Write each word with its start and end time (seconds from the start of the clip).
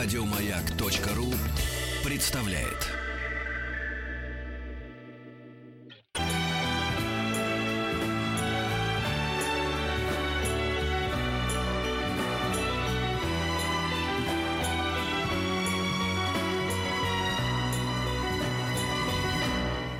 Радиомаяк.ру 0.00 1.34
представляет. 2.08 2.86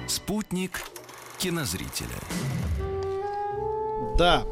Спутник 0.06 0.80
кинозрителя. 1.38 2.06
Да. 4.16 4.46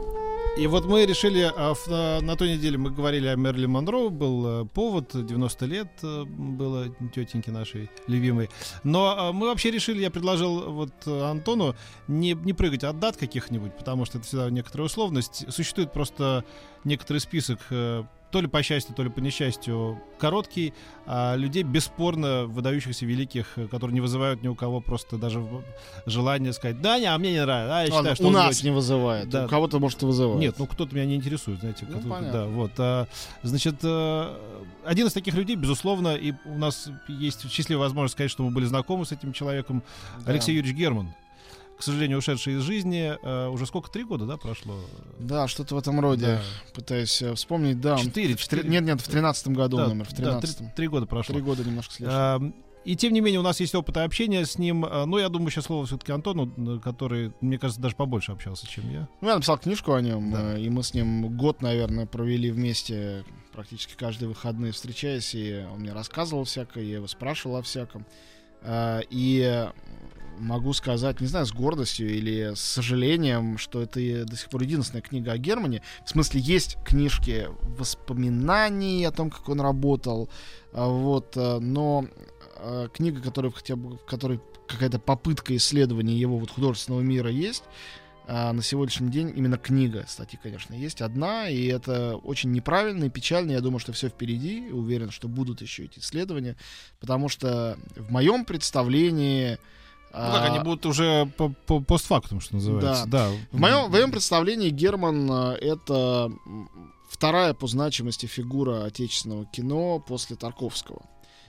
И 0.56 0.66
вот 0.68 0.86
мы 0.86 1.04
решили, 1.04 1.52
а, 1.54 1.74
в- 1.74 2.22
на, 2.22 2.34
той 2.34 2.56
неделе 2.56 2.78
мы 2.78 2.90
говорили 2.90 3.26
о 3.26 3.36
Мерли 3.36 3.66
Монро, 3.66 4.08
был 4.08 4.62
э, 4.62 4.64
повод, 4.64 5.10
90 5.12 5.66
лет 5.66 5.88
э, 6.02 6.24
было 6.24 6.88
тетеньки 7.14 7.50
нашей 7.50 7.90
любимой. 8.06 8.48
Но 8.82 9.14
а, 9.18 9.32
мы 9.32 9.48
вообще 9.48 9.70
решили, 9.70 10.00
я 10.00 10.10
предложил 10.10 10.72
вот 10.72 10.94
э, 11.04 11.22
Антону 11.24 11.76
не, 12.08 12.32
не 12.32 12.54
прыгать 12.54 12.84
от 12.84 12.98
дат 12.98 13.18
каких-нибудь, 13.18 13.76
потому 13.76 14.06
что 14.06 14.16
это 14.16 14.26
всегда 14.26 14.48
некоторая 14.48 14.86
условность. 14.86 15.44
Существует 15.52 15.92
просто 15.92 16.42
некоторый 16.84 17.18
список, 17.18 17.58
то 18.30 18.40
ли 18.40 18.48
по 18.48 18.62
счастью, 18.62 18.94
то 18.94 19.02
ли 19.02 19.10
по 19.10 19.20
несчастью, 19.20 20.00
короткий, 20.18 20.74
а 21.06 21.36
людей 21.36 21.62
бесспорно 21.62 22.46
выдающихся 22.46 23.06
великих, 23.06 23.56
э, 23.56 23.66
которые 23.68 23.94
не 23.94 24.00
вызывают 24.00 24.42
ни 24.42 24.48
у 24.48 24.54
кого 24.54 24.80
просто 24.80 25.16
даже 25.16 25.46
желания 26.06 26.52
сказать, 26.52 26.80
да, 26.80 26.98
не, 26.98 27.06
а 27.06 27.16
мне 27.18 27.32
не 27.32 27.42
нравится, 27.42 27.76
а 27.76 27.80
я 27.80 27.86
считаю, 27.86 28.02
Ладно, 28.02 28.14
что 28.16 28.26
у 28.28 28.30
нас 28.30 28.62
не 28.62 28.70
вызывает. 28.70 29.28
Да. 29.28 29.46
У 29.46 29.48
кого-то, 29.48 29.78
может, 29.78 30.02
и 30.02 30.06
вызывает. 30.06 30.40
нет, 30.40 30.56
ну 30.58 30.66
кто-то 30.66 30.94
меня 30.94 31.06
не 31.06 31.16
интересует, 31.16 31.60
знаете. 31.60 31.86
Ну, 31.88 32.00
понятно. 32.00 32.32
да, 32.32 32.46
вот. 32.46 32.72
а, 32.78 33.06
значит, 33.42 33.76
э, 33.82 34.36
один 34.84 35.06
из 35.06 35.12
таких 35.12 35.34
людей, 35.34 35.56
безусловно, 35.56 36.16
и 36.16 36.32
у 36.44 36.58
нас 36.58 36.88
есть 37.08 37.50
счастливая 37.50 37.84
возможность 37.84 38.12
сказать, 38.14 38.30
что 38.30 38.42
мы 38.42 38.50
были 38.50 38.64
знакомы 38.64 39.06
с 39.06 39.12
этим 39.12 39.32
человеком, 39.32 39.82
Да. 40.24 40.32
Алексей 40.32 40.54
Юрьевич 40.54 40.76
Герман. 40.76 41.14
К 41.78 41.82
сожалению, 41.82 42.18
ушедший 42.18 42.54
из 42.54 42.62
жизни. 42.62 43.16
э, 43.22 43.48
уже 43.48 43.66
сколько? 43.66 43.90
Три 43.90 44.04
года, 44.04 44.24
да, 44.24 44.36
прошло? 44.36 44.76
Да, 45.18 45.46
что-то 45.46 45.74
в 45.74 45.78
этом 45.78 46.00
роде. 46.00 46.26
Да. 46.26 46.42
Пытаюсь 46.74 47.20
э, 47.22 47.34
вспомнить. 47.34 47.80
Да, 47.80 47.98
Четыре. 47.98 48.34
Нет, 48.64 48.82
нет, 48.84 49.00
в 49.00 49.08
тринадцатом 49.08 49.52
году 49.54 49.76
Да, 49.76 49.88
номер. 49.88 50.06
В 50.06 50.10
да, 50.10 50.16
тринадцатом. 50.16 50.66
три, 50.68 50.74
три 50.76 50.88
года 50.88 51.06
прошло. 51.06 51.34
Три 51.34 51.42
года 51.42 51.64
немножко 51.64 51.92
с 51.92 52.00
лишним. 52.00 52.14
А, 52.14 52.40
И 52.86 52.96
тем 52.96 53.12
не 53.12 53.20
менее, 53.20 53.40
у 53.40 53.42
нас 53.42 53.60
есть 53.60 53.74
опыт 53.74 53.96
общения 53.98 54.46
с 54.46 54.56
ним. 54.58 54.86
А, 54.88 55.04
Ну, 55.04 55.18
я 55.18 55.28
думаю, 55.28 55.50
сейчас 55.50 55.66
слово 55.66 55.84
все-таки 55.84 56.12
Антону, 56.12 56.50
э, 56.56 56.80
который, 56.82 57.32
мне 57.42 57.58
кажется, 57.58 57.82
даже 57.82 57.94
побольше 57.94 58.32
общался, 58.32 58.66
чем 58.66 58.90
я. 58.90 59.06
Ну, 59.20 59.28
я 59.28 59.34
написал 59.34 59.58
книжку 59.58 59.92
о 59.92 60.00
нем, 60.00 60.32
Да. 60.32 60.54
э, 60.56 60.60
и 60.62 60.70
мы 60.70 60.82
с 60.82 60.94
ним 60.94 61.36
год, 61.36 61.60
наверное, 61.60 62.06
провели 62.06 62.50
вместе, 62.50 63.22
практически 63.52 63.94
каждые 63.96 64.28
выходные 64.30 64.72
встречаясь, 64.72 65.34
и 65.34 65.62
он 65.72 65.80
мне 65.80 65.92
рассказывал 65.92 66.44
всякое, 66.44 66.84
я 66.84 66.94
его 66.96 67.06
спрашивал 67.06 67.56
о 67.56 67.62
всяком. 67.62 68.06
А, 68.62 69.00
И 69.10 69.68
могу 70.38 70.72
сказать, 70.72 71.20
не 71.20 71.26
знаю, 71.26 71.46
с 71.46 71.52
гордостью 71.52 72.08
или 72.08 72.54
с 72.54 72.60
сожалением, 72.60 73.58
что 73.58 73.82
это 73.82 74.24
до 74.24 74.36
сих 74.36 74.48
пор 74.48 74.62
единственная 74.62 75.02
книга 75.02 75.32
о 75.32 75.38
Германе. 75.38 75.82
В 76.04 76.10
смысле, 76.10 76.40
есть 76.40 76.76
книжки 76.84 77.48
воспоминаний 77.78 79.04
о 79.04 79.12
том, 79.12 79.30
как 79.30 79.48
он 79.48 79.60
работал, 79.60 80.28
а, 80.72 80.86
вот, 80.88 81.36
э, 81.36 81.58
но 81.58 82.06
э, 82.56 82.88
книга, 82.92 83.20
которая 83.20 83.52
хотя 83.52 83.76
бы, 83.76 83.96
в 83.96 84.04
которой 84.04 84.40
какая-то 84.68 84.98
попытка 84.98 85.56
исследования 85.56 86.16
его 86.16 86.38
вот 86.38 86.50
художественного 86.50 87.02
мира 87.02 87.30
есть, 87.30 87.64
а 88.28 88.52
на 88.52 88.60
сегодняшний 88.60 89.10
день 89.10 89.32
именно 89.36 89.56
книга, 89.56 90.04
статьи, 90.08 90.38
конечно, 90.42 90.74
есть 90.74 91.00
одна, 91.00 91.48
и 91.48 91.66
это 91.66 92.16
очень 92.16 92.50
неправильно 92.50 93.04
и 93.04 93.08
печально. 93.10 93.52
Я 93.52 93.60
думаю, 93.60 93.78
что 93.78 93.92
все 93.92 94.08
впереди, 94.08 94.68
уверен, 94.72 95.12
что 95.12 95.28
будут 95.28 95.62
еще 95.62 95.84
эти 95.84 96.00
исследования, 96.00 96.56
потому 97.00 97.28
что 97.28 97.78
в 97.94 98.10
моем 98.10 98.44
представлении... 98.44 99.58
Ну 100.12 100.32
как, 100.32 100.50
они 100.50 100.60
будут 100.60 100.86
уже 100.86 101.26
по, 101.36 101.50
по- 101.66 101.80
постфактум, 101.80 102.40
что 102.40 102.54
называется. 102.54 103.06
Да. 103.06 103.30
В 103.52 103.60
моем, 103.60 103.86
в 103.88 103.90
моем 103.90 104.10
представлении 104.10 104.70
Герман 104.70 105.30
э, 105.30 105.56
это 105.60 106.32
вторая 107.08 107.52
по 107.52 107.66
значимости 107.66 108.26
фигура 108.26 108.84
отечественного 108.84 109.44
кино 109.46 109.98
после 109.98 110.36
Тарковского. 110.36 111.02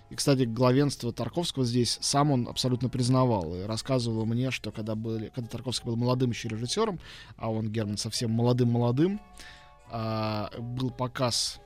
И, 0.10 0.16
кстати, 0.16 0.44
главенство 0.44 1.12
Тарковского 1.12 1.66
здесь 1.66 1.98
сам 2.02 2.32
он 2.32 2.48
абсолютно 2.48 2.90
признавал. 2.90 3.56
И 3.56 3.64
рассказывал 3.64 4.26
мне, 4.26 4.52
что 4.52 4.72
когда, 4.72 4.96
были, 4.96 5.30
когда 5.34 5.50
Тарковский 5.50 5.86
был 5.86 5.98
молодым 5.98 6.32
еще 6.32 6.48
режиссером, 6.48 7.00
а 7.36 7.52
он, 7.52 7.70
Герман, 7.70 7.98
совсем 7.98 8.32
молодым-молодым, 8.32 9.20
а, 9.90 10.50
был 10.60 10.92
показ 10.92 11.60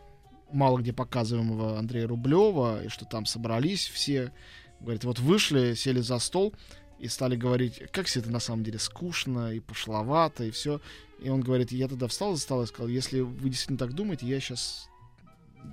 мало 0.52 0.80
где 0.80 0.94
показываемого 0.94 1.78
Андрея 1.78 2.08
Рублева, 2.08 2.84
и 2.84 2.90
что 2.90 3.06
там 3.06 3.26
собрались 3.26 3.88
все, 3.88 4.32
говорит, 4.80 5.04
вот 5.04 5.20
вышли, 5.20 5.76
сели 5.76 6.02
за 6.02 6.20
стол 6.20 6.54
и 7.02 7.08
стали 7.08 7.36
говорить, 7.36 7.82
как 7.92 8.06
все 8.06 8.20
это 8.20 8.30
на 8.30 8.40
самом 8.40 8.64
деле 8.64 8.78
скучно 8.78 9.54
и 9.54 9.60
пошловато, 9.60 10.44
и 10.44 10.52
все. 10.52 10.80
И 11.20 11.30
он 11.30 11.42
говорит, 11.42 11.72
я 11.72 11.88
тогда 11.88 12.08
встал 12.08 12.36
за 12.36 12.42
стол 12.42 12.62
и 12.62 12.68
сказал, 12.68 12.88
если 12.88 13.22
вы 13.22 13.50
действительно 13.50 13.80
так 13.80 13.94
думаете, 13.94 14.28
я 14.28 14.40
сейчас 14.40 14.88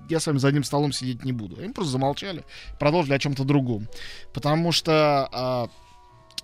я 0.08 0.20
с 0.20 0.26
вами 0.26 0.38
за 0.38 0.48
одним 0.48 0.64
столом 0.64 0.92
сидеть 0.92 1.24
не 1.24 1.32
буду. 1.32 1.58
Они 1.60 1.72
просто 1.72 1.92
замолчали, 1.92 2.44
продолжили 2.78 3.14
о 3.14 3.18
чем-то 3.18 3.44
другом. 3.44 3.88
Потому 4.32 4.72
что 4.72 5.28
а, 5.32 5.70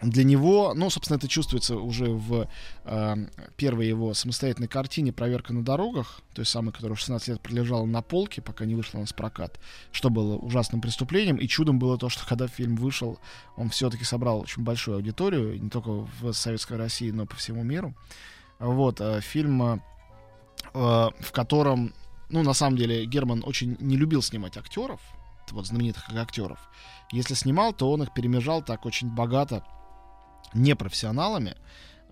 для 0.05 0.25
него, 0.25 0.75
ну, 0.75 0.91
собственно, 0.91 1.17
это 1.17 1.29
чувствуется 1.29 1.77
уже 1.77 2.11
в 2.11 2.49
а, 2.85 3.17
первой 3.57 3.89
его 3.89 4.13
самостоятельной 4.15 4.69
картине 4.69 5.13
«Проверка 5.13 5.53
на 5.53 5.65
дорогах», 5.65 6.21
той 6.35 6.45
самой, 6.45 6.73
которая 6.73 6.97
16 6.97 7.29
лет 7.29 7.41
пролежала 7.41 7.85
на 7.87 8.03
полке, 8.03 8.43
пока 8.43 8.65
не 8.65 8.75
вышла 8.75 8.99
на 8.99 9.07
прокат, 9.07 9.59
что 9.93 10.11
было 10.11 10.37
ужасным 10.37 10.81
преступлением. 10.81 11.37
И 11.37 11.47
чудом 11.47 11.79
было 11.79 11.97
то, 11.97 12.09
что 12.09 12.27
когда 12.27 12.49
фильм 12.49 12.77
вышел, 12.77 13.19
он 13.57 13.71
все-таки 13.71 14.05
собрал 14.05 14.41
очень 14.41 14.63
большую 14.63 14.97
аудиторию, 14.97 15.61
не 15.61 15.71
только 15.71 16.07
в 16.21 16.33
Советской 16.33 16.77
России, 16.77 17.11
но 17.11 17.25
и 17.25 17.27
по 17.27 17.37
всему 17.37 17.63
миру. 17.63 17.95
Вот, 18.59 19.01
а, 19.01 19.21
фильм, 19.21 19.63
а, 19.63 19.81
в 21.19 21.33
котором, 21.33 21.95
ну, 22.29 22.43
на 22.43 22.53
самом 22.53 22.77
деле, 22.77 23.07
Герман 23.07 23.43
очень 23.47 23.77
не 23.81 23.97
любил 23.97 24.23
снимать 24.23 24.57
актеров, 24.57 25.01
вот 25.51 25.67
знаменитых 25.67 26.09
актеров. 26.11 26.59
Если 27.13 27.35
снимал, 27.35 27.73
то 27.73 27.91
он 27.93 28.03
их 28.03 28.13
перемежал 28.13 28.63
так 28.63 28.87
очень 28.87 29.09
богато 29.09 29.63
непрофессионалами. 30.55 31.57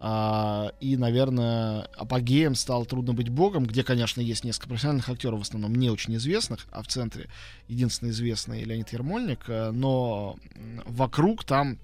А, 0.04 0.72
и, 0.80 0.96
наверное, 0.96 1.82
апогеем 1.96 2.56
стал 2.56 2.86
«Трудно 2.86 3.14
быть 3.14 3.28
богом», 3.28 3.64
где, 3.64 3.84
конечно, 3.84 4.20
есть 4.20 4.42
несколько 4.42 4.68
профессиональных 4.68 5.08
актеров, 5.08 5.38
в 5.38 5.42
основном 5.42 5.76
не 5.76 5.90
очень 5.90 6.16
известных, 6.16 6.66
а 6.72 6.82
в 6.82 6.88
центре 6.88 7.28
единственный 7.68 8.10
известный 8.10 8.64
Леонид 8.64 8.92
Ермольник, 8.92 9.44
э, 9.46 9.70
но 9.70 10.36
вокруг 10.84 11.44
там 11.44 11.78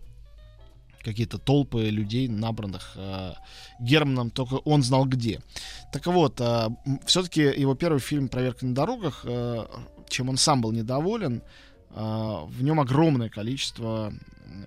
какие-то 1.04 1.38
толпы 1.38 1.90
людей, 1.90 2.26
набранных 2.26 2.94
э, 2.96 3.34
Германом, 3.78 4.30
только 4.30 4.54
он 4.54 4.82
знал 4.82 5.04
где. 5.06 5.40
Так 5.92 6.06
вот, 6.06 6.42
все-таки 7.06 7.42
его 7.42 7.76
первый 7.76 8.00
фильм 8.00 8.28
«Проверка 8.28 8.66
на 8.66 8.74
дорогах», 8.74 9.20
э, 9.24 9.64
чем 10.08 10.28
он 10.28 10.36
сам 10.36 10.60
был 10.60 10.72
недоволен, 10.72 11.42
э, 11.90 11.94
в 11.94 12.62
нем 12.62 12.80
огромное 12.80 13.28
количество 13.28 14.12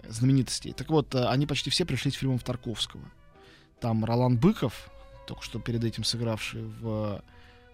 знаменитостей. 0.07 0.73
Так 0.73 0.89
вот, 0.89 1.13
э, 1.15 1.25
они 1.25 1.45
почти 1.45 1.69
все 1.69 1.85
пришли 1.85 2.11
с 2.11 2.15
фильмов 2.15 2.43
Тарковского. 2.43 3.03
Там 3.79 4.05
Ролан 4.05 4.37
Быков, 4.37 4.91
только 5.27 5.43
что 5.43 5.59
перед 5.59 5.83
этим 5.83 6.03
сыгравший 6.03 6.63
в 6.63 7.23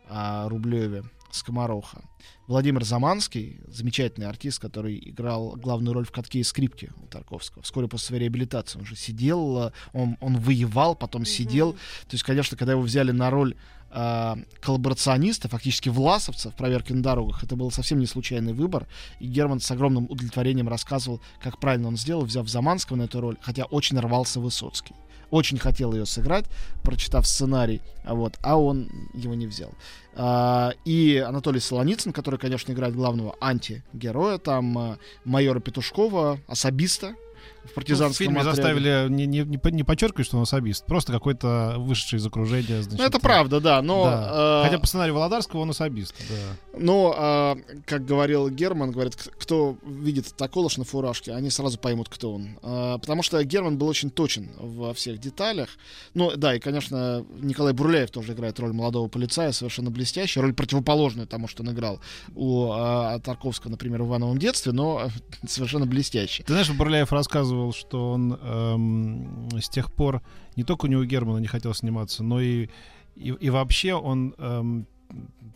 а, 0.09 0.47
Рублеве 0.47 1.03
Скомороха. 1.31 2.01
Владимир 2.47 2.83
Заманский, 2.85 3.59
замечательный 3.67 4.27
артист, 4.27 4.59
который 4.59 4.97
играл 5.09 5.57
главную 5.57 5.93
роль 5.93 6.05
в 6.05 6.11
«Катке 6.11 6.39
и 6.39 6.43
скрипке» 6.43 6.91
у 7.03 7.07
Тарковского. 7.07 7.63
Вскоре 7.63 7.89
после 7.89 8.07
своей 8.07 8.23
реабилитации 8.23 8.79
он 8.79 8.85
же 8.85 8.95
сидел, 8.95 9.67
э, 9.67 9.71
он, 9.91 10.17
он 10.21 10.37
воевал, 10.37 10.95
потом 10.95 11.25
сидел. 11.25 11.73
То 11.73 12.13
есть, 12.13 12.23
конечно, 12.23 12.55
когда 12.55 12.73
его 12.73 12.81
взяли 12.81 13.11
на 13.11 13.29
роль 13.29 13.55
а, 13.89 14.37
коллаборациониста, 14.61 15.47
фактически 15.47 15.89
власовца 15.89 16.51
в 16.51 16.55
проверке 16.55 16.93
на 16.93 17.01
дорогах, 17.01 17.43
это 17.43 17.55
был 17.55 17.71
совсем 17.71 17.99
не 17.99 18.05
случайный 18.05 18.53
выбор. 18.53 18.87
И 19.19 19.27
Герман 19.27 19.59
с 19.59 19.71
огромным 19.71 20.05
удовлетворением 20.09 20.67
рассказывал, 20.67 21.21
как 21.41 21.59
правильно 21.59 21.87
он 21.87 21.97
сделал, 21.97 22.23
взяв 22.23 22.47
Заманского 22.47 22.97
на 22.97 23.03
эту 23.03 23.21
роль, 23.21 23.37
хотя 23.41 23.65
очень 23.65 23.99
рвался 23.99 24.39
Высоцкий. 24.39 24.95
Очень 25.29 25.57
хотел 25.57 25.93
ее 25.93 26.05
сыграть, 26.05 26.45
прочитав 26.83 27.27
сценарий, 27.27 27.81
а 28.05 28.15
вот, 28.15 28.37
а 28.41 28.57
он 28.57 28.89
его 29.13 29.33
не 29.33 29.45
взял. 29.45 29.71
А, 30.15 30.71
и 30.85 31.17
Анатолий 31.17 31.59
Солоницын, 31.59 32.13
который, 32.13 32.39
конечно, 32.39 32.71
играет 32.71 32.95
главного 32.95 33.35
антигероя, 33.41 34.37
там 34.37 34.77
а, 34.77 34.97
майора 35.25 35.59
Петушкова, 35.59 36.39
особиста, 36.47 37.15
в 37.63 37.65
Ну, 37.65 37.71
в 37.71 37.73
партизанском 37.73 38.25
фильме 38.25 38.39
отряде. 38.39 38.55
заставили 38.55 39.09
не, 39.09 39.25
не, 39.25 39.39
не, 39.39 39.59
не 39.71 39.83
подчеркивать, 39.83 40.25
что 40.25 40.37
он 40.37 40.43
особист, 40.43 40.85
просто 40.85 41.11
какой-то 41.11 41.75
вышедший 41.77 42.17
из 42.19 42.25
окружения. 42.25 42.81
Значит, 42.81 42.99
Ну, 42.99 43.05
это 43.05 43.19
правда, 43.19 43.59
да, 43.59 43.81
но... 43.81 44.05
да. 44.05 44.61
э, 44.63 44.67
Хотя 44.67 44.79
по 44.79 44.87
сценарию 44.87 45.15
Володарского 45.15 45.61
он 45.61 45.69
особист, 45.69 46.15
да. 46.29 46.79
Но, 46.79 47.13
а, 47.17 47.57
как 47.85 48.05
говорил 48.05 48.49
Герман, 48.49 48.91
говорит, 48.91 49.15
кто 49.15 49.77
видит 49.85 50.33
таколош 50.35 50.77
на 50.77 50.83
фуражке, 50.83 51.33
они 51.33 51.49
сразу 51.49 51.77
поймут, 51.77 52.09
кто 52.09 52.33
он. 52.33 52.57
А, 52.61 52.97
потому 52.97 53.23
что 53.23 53.43
Герман 53.43 53.77
был 53.77 53.87
очень 53.87 54.09
точен 54.09 54.49
во 54.57 54.93
всех 54.93 55.19
деталях. 55.19 55.69
Ну, 56.13 56.31
да, 56.35 56.55
и, 56.55 56.59
конечно, 56.59 57.25
Николай 57.39 57.73
Бурляев 57.73 58.11
тоже 58.11 58.33
играет 58.33 58.59
роль 58.59 58.73
молодого 58.73 59.07
полицая, 59.07 59.51
совершенно 59.51 59.91
блестящая, 59.91 60.43
роль 60.43 60.53
противоположную 60.53 61.27
тому, 61.27 61.47
что 61.47 61.63
он 61.63 61.71
играл 61.71 61.99
у 62.35 62.69
а, 62.71 63.19
Тарковского, 63.19 63.71
например, 63.71 64.03
в 64.03 64.07
«Ивановом 64.07 64.37
детстве», 64.37 64.71
но 64.71 65.09
совершенно 65.47 65.85
блестящий. 65.85 66.43
Ты 66.43 66.53
знаешь, 66.53 66.69
Бурляев 66.71 67.11
рассказывал, 67.11 67.36
что 67.71 68.11
он 68.11 68.33
эм, 68.33 69.49
с 69.59 69.69
тех 69.69 69.91
пор 69.91 70.21
не 70.55 70.63
только 70.63 70.85
у 70.85 70.87
него 70.87 71.03
Германа 71.03 71.39
не 71.39 71.47
хотел 71.47 71.73
сниматься, 71.73 72.23
но 72.23 72.39
и, 72.39 72.69
и, 73.15 73.29
и 73.39 73.49
вообще 73.49 73.93
он 73.93 74.35
эм, 74.37 74.87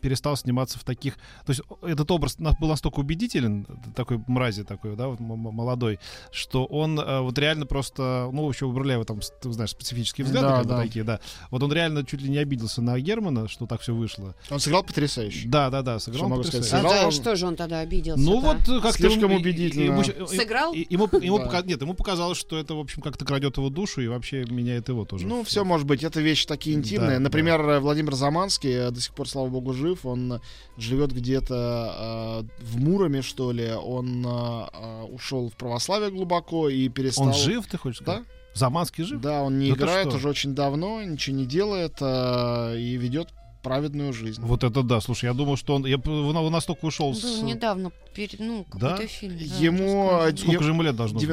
перестал 0.01 0.35
сниматься 0.35 0.79
в 0.79 0.83
таких... 0.83 1.15
То 1.45 1.51
есть 1.51 1.61
этот 1.83 2.09
образ 2.11 2.35
был 2.37 2.67
настолько 2.67 2.99
убедителен, 2.99 3.65
такой 3.95 4.19
мрази 4.27 4.63
такой, 4.63 4.95
да, 4.95 5.07
вот 5.07 5.19
молодой, 5.19 5.99
что 6.31 6.65
он 6.65 6.99
э, 6.99 7.19
вот 7.21 7.37
реально 7.37 7.65
просто... 7.65 8.29
Ну, 8.33 8.45
вообще 8.45 8.65
у 8.65 8.71
Бурляева 8.71 9.05
там, 9.05 9.19
ты 9.41 9.51
знаешь, 9.51 9.69
специфические 9.71 10.25
взгляды 10.25 10.47
Да, 10.47 10.57
как 10.57 10.67
да. 10.67 10.81
такие, 10.81 11.03
да. 11.05 11.19
Вот 11.51 11.61
он 11.61 11.71
реально 11.71 12.03
чуть 12.03 12.21
ли 12.21 12.29
не 12.29 12.37
обиделся 12.39 12.81
на 12.81 12.99
Германа, 12.99 13.47
что 13.47 13.67
так 13.67 13.81
все 13.81 13.93
вышло. 13.93 14.35
Он 14.49 14.59
сыграл 14.59 14.83
потрясающе. 14.83 15.47
Да, 15.47 15.69
да, 15.69 15.81
да, 15.83 15.99
сыграл 15.99 16.25
Что 16.27 16.43
сказать, 16.43 16.61
потрясающе. 16.61 16.75
А 16.75 16.79
Сыграл 16.89 16.99
за 17.01 17.05
он- 17.05 17.11
что 17.11 17.35
же 17.35 17.45
он 17.47 17.55
тогда 17.55 17.79
обиделся? 17.79 18.23
Ну 18.23 18.39
вот 18.39 18.67
э, 18.67 18.79
как 18.81 18.95
Слишком 18.95 19.31
убедительно. 19.33 20.03
Сыграл? 20.27 20.73
Ему, 20.73 21.07
ему 21.21 21.37
Да. 21.37 21.45
пока- 21.45 21.61
нет, 21.61 21.79
ему 21.81 21.93
показалось, 21.93 22.37
что 22.39 22.57
это, 22.57 22.73
в 22.73 22.79
общем, 22.79 23.01
как-то 23.01 23.23
крадет 23.25 23.57
его 23.57 23.69
душу 23.69 24.01
и 24.01 24.07
вообще 24.07 24.45
меняет 24.45 24.89
его 24.89 25.05
тоже. 25.05 25.27
Ну, 25.27 25.43
все 25.43 25.63
может 25.63 25.85
быть. 25.85 26.03
Это 26.03 26.21
вещи 26.21 26.47
такие 26.47 26.75
интимные. 26.75 27.17
Да, 27.17 27.19
Например, 27.19 27.61
э, 27.61 27.79
Владимир 27.79 28.15
Заманский 28.15 28.71
э, 28.71 28.91
до 28.91 28.99
сих 28.99 29.13
пор, 29.13 29.29
слава 29.29 29.40
богу, 29.49 29.73
жив. 29.73 30.05
Он 30.05 30.33
э, 30.33 30.39
живет 30.77 31.11
где-то 31.13 32.45
э, 32.59 32.63
в 32.63 32.79
Муроме, 32.79 33.21
что 33.21 33.51
ли. 33.51 33.71
Он 33.73 34.25
э, 34.25 34.29
э, 34.73 35.03
ушел 35.11 35.49
в 35.49 35.53
православие 35.53 36.11
глубоко 36.11 36.69
и 36.69 36.87
перестал... 36.89 37.27
Он 37.27 37.33
жив, 37.33 37.65
ты 37.67 37.77
хочешь 37.77 37.99
Да, 37.99 38.13
сказать? 38.13 38.27
Заманский 38.53 39.03
жив? 39.05 39.21
да, 39.21 39.43
он 39.43 39.59
не 39.59 39.69
Да 39.69 39.75
играет 39.75 40.07
уже 40.13 40.27
очень 40.29 40.53
давно, 40.53 41.01
ничего 41.03 41.35
не 41.37 41.45
делает 41.45 41.93
э, 42.01 42.77
и 42.77 42.97
ведет 42.97 43.29
праведную 43.63 44.11
жизнь. 44.11 44.41
Вот 44.41 44.63
это 44.63 44.81
да, 44.83 44.99
слушай, 45.01 45.25
я 45.25 45.33
думал, 45.33 45.55
что 45.55 45.75
он, 45.75 45.85
я, 45.85 45.97
он 45.97 46.51
настолько 46.51 46.85
ушел 46.85 47.13
с... 47.13 47.21
Был 47.21 47.43
недавно, 47.43 47.91
перед, 48.15 48.39
ну, 48.39 48.63
какой-то 48.65 48.97
Да? 48.97 49.07
фильм. 49.07 49.37
да, 49.37 49.43
Ему, 49.59 50.09
рассказывал. 50.09 50.37
Сколько 50.37 50.51
е- 50.59 50.63
же 50.63 50.69
ему 50.71 50.81
лет 50.81 50.95
должно 50.95 51.19
быть? 51.19 51.27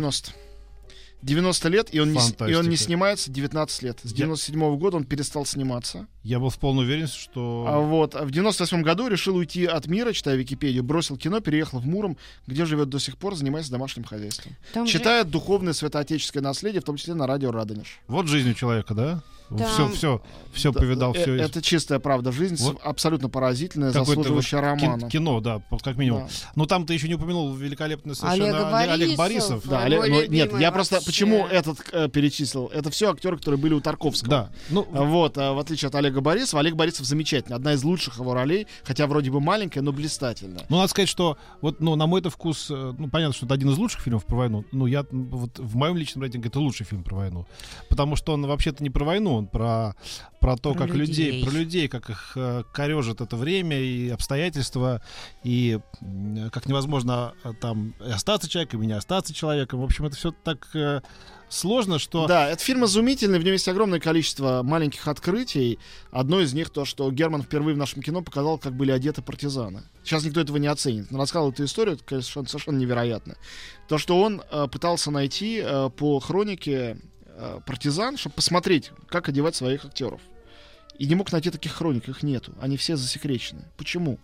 90. 1.23 1.69
90 1.69 1.69
лет, 1.69 1.89
и 1.95 2.01
он, 2.01 2.13
не, 2.13 2.51
и 2.51 2.55
он 2.55 2.69
не 2.69 2.77
снимается 2.77 3.31
19 3.31 3.83
лет. 3.83 4.01
С 4.03 4.11
Я- 4.11 4.17
97 4.19 4.77
года 4.77 4.97
он 4.97 5.05
перестал 5.05 5.45
сниматься. 5.47 6.07
Я 6.23 6.39
был 6.39 6.51
в 6.51 6.59
полной 6.59 6.85
уверенности, 6.85 7.19
что... 7.19 7.67
А 7.69 7.79
вот 7.81 8.15
а 8.15 8.25
в 8.25 8.31
98 8.31 8.83
году 8.83 9.09
решил 9.09 9.37
уйти 9.37 9.65
от 9.65 9.87
мира, 9.87 10.13
читая 10.13 10.37
Википедию, 10.37 10.85
бросил 10.85 11.17
кино, 11.17 11.41
переехал 11.41 11.81
в 11.81 11.87
Муром, 11.87 12.17
где 12.47 12.65
живет 12.67 12.89
до 12.89 12.99
сих 12.99 13.17
пор, 13.17 13.35
занимается 13.35 13.71
домашним 13.71 14.05
хозяйством. 14.05 14.57
Там 14.73 14.87
же- 14.87 14.93
Читает 14.93 15.31
духовное 15.31 15.73
святоотеческое 15.73 16.43
наследие, 16.43 16.81
в 16.81 16.85
том 16.85 16.97
числе 16.97 17.15
на 17.15 17.27
радио 17.27 17.51
Радонеж. 17.51 18.01
Вот 18.07 18.27
жизнь 18.27 18.51
у 18.51 18.55
человека, 18.55 18.95
да? 18.95 19.23
Там- 19.49 19.67
Все, 19.67 19.89
все, 19.89 20.23
все 20.53 20.73
Да, 20.73 20.81
повидал, 20.81 21.15
э, 21.15 21.23
все. 21.23 21.35
Это 21.37 21.63
чистая 21.63 21.99
правда. 21.99 22.33
Жизнь 22.33 22.57
Вот. 22.63 22.79
абсолютно 22.83 23.29
поразительная, 23.29 23.93
Какой-то 23.93 24.11
заслуживающая 24.11 24.59
вот 24.61 24.65
романа. 24.83 25.09
кино, 25.11 25.41
да, 25.41 25.63
как 25.83 25.97
минимум. 25.97 26.25
Да. 26.25 26.29
Ну 26.55 26.67
там 26.67 26.85
ты 26.87 26.95
еще 26.95 27.09
не 27.09 27.15
упомянул 27.15 27.55
великолепно 27.55 28.13
Олега 28.13 28.37
совершенно 28.37 28.79
Олег- 28.79 28.93
Олег 28.93 29.17
Борисов. 29.19 29.67
Да, 29.67 29.85
Олег- 29.85 30.07
ну, 30.07 30.27
нет, 30.27 30.53
я 30.59 30.71
просто 30.71 30.97
вообще. 30.97 31.07
почему 31.07 31.47
этот 31.47 31.79
э, 31.93 32.09
перечислил? 32.09 32.67
Это 32.67 32.91
все 32.91 33.11
актеры, 33.11 33.39
которые 33.39 33.59
были 33.59 33.75
у 33.75 33.81
Тарковского. 33.81 34.29
Да, 34.31 34.51
ну, 34.71 34.87
Вот, 34.91 35.39
а 35.39 35.53
в 35.55 35.59
отличие 35.59 35.89
от 35.89 35.95
Олега 35.95 36.21
Борисова, 36.21 36.61
Олег 36.61 36.75
Борисов 36.75 37.07
замечательный, 37.07 37.55
одна 37.57 37.73
из 37.73 37.83
лучших 37.83 38.19
его 38.19 38.35
ролей, 38.35 38.67
хотя 38.85 39.07
вроде 39.07 39.31
бы 39.31 39.41
маленькая, 39.41 39.81
но 39.81 39.93
блистательная. 39.93 40.67
Ну, 40.69 40.77
надо 40.77 40.89
сказать, 40.89 41.09
что 41.09 41.39
вот, 41.61 41.81
ну, 41.81 41.95
на 41.97 42.07
мой 42.07 42.21
это 42.21 42.31
вкус, 42.31 42.67
э, 42.71 42.95
ну, 42.99 43.09
понятно, 43.09 43.35
что 43.35 43.47
это 43.47 43.55
один 43.55 43.71
из 43.71 43.79
лучших 43.79 44.03
фильмов 44.03 44.27
про 44.27 44.37
войну. 44.37 44.65
Ну, 44.73 44.87
я 44.87 45.07
вот 45.11 45.59
в 45.59 45.77
моем 45.77 45.97
личном 45.97 46.23
рейтинге 46.23 46.49
это 46.49 46.61
лучший 46.61 46.85
фильм 46.85 47.03
про 47.03 47.17
войну. 47.17 47.47
Потому 47.89 48.17
что 48.17 48.33
он 48.33 48.47
вообще-то 48.47 48.83
не 48.83 48.91
про 48.91 49.05
войну, 49.05 49.38
он 49.39 49.47
про, 49.47 49.95
про 50.41 50.57
то, 50.57 50.75
Про 50.75 50.87
как 50.87 50.95
людей. 50.95 51.27
людей. 51.27 51.45
про 51.45 51.51
людей, 51.53 51.89
как 51.89 52.11
их 52.11 52.33
э, 52.37 52.63
корежит 52.73 53.21
это 53.21 53.37
время 53.37 53.81
и 53.81 54.09
обстоятельства, 54.09 55.03
и 55.43 55.81
м, 56.01 56.51
как 56.51 56.67
невозможно 56.67 57.35
э, 57.45 57.53
там 57.61 57.95
и 58.05 58.11
остаться 58.11 58.49
человеком, 58.49 58.83
и 58.83 58.87
не 58.87 58.93
остаться 58.93 59.35
человеком. 59.35 59.81
В 59.81 59.85
общем, 59.85 60.07
это 60.07 60.17
все 60.17 60.33
так 60.33 60.69
э, 60.75 61.01
сложно, 61.49 61.99
что... 61.99 62.27
Да, 62.27 62.49
этот 62.49 62.61
фильм 62.61 62.85
изумительный, 62.85 63.39
в 63.39 63.45
нем 63.45 63.53
есть 63.53 63.69
огромное 63.69 64.01
количество 64.01 64.63
маленьких 64.63 65.07
открытий. 65.09 65.79
Одно 66.11 66.41
из 66.41 66.53
них 66.53 66.71
то, 66.71 66.85
что 66.85 67.11
Герман 67.11 67.43
впервые 67.43 67.75
в 67.75 67.79
нашем 67.79 68.03
кино 68.03 68.23
показал, 68.23 68.59
как 68.59 68.75
были 68.75 68.91
одеты 68.91 69.23
партизаны. 69.23 69.83
Сейчас 70.05 70.25
никто 70.25 70.41
этого 70.41 70.57
не 70.59 70.67
оценит. 70.69 71.11
Но 71.11 71.21
рассказал 71.21 71.51
эту 71.51 71.65
историю, 71.65 71.97
это, 71.97 72.05
конечно, 72.05 72.47
совершенно 72.47 72.79
невероятно. 72.79 73.37
То, 73.89 73.99
что 73.99 74.21
он 74.21 74.43
э, 74.51 74.67
пытался 74.71 75.11
найти 75.11 75.61
э, 75.65 75.91
по 75.97 76.21
хронике 76.21 76.99
э, 77.39 77.61
партизан, 77.65 78.17
чтобы 78.17 78.35
посмотреть, 78.35 78.91
как 79.09 79.29
одевать 79.29 79.55
своих 79.55 79.85
актеров. 79.85 80.21
И 80.99 81.07
не 81.07 81.15
мог 81.15 81.31
найти 81.33 81.51
таких 81.51 81.73
хроник, 81.73 82.09
их 82.09 82.23
нету. 82.23 82.53
Они 82.61 82.77
все 82.77 82.97
засекречены. 82.97 83.63
Почему? 83.77 84.19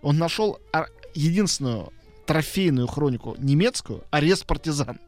Он 0.00 0.16
нашел 0.16 0.58
а, 0.72 0.86
единственную 1.14 1.92
трофейную 2.26 2.86
хронику 2.86 3.36
немецкую 3.38 4.04
«Арест 4.10 4.46
партизан». 4.46 4.98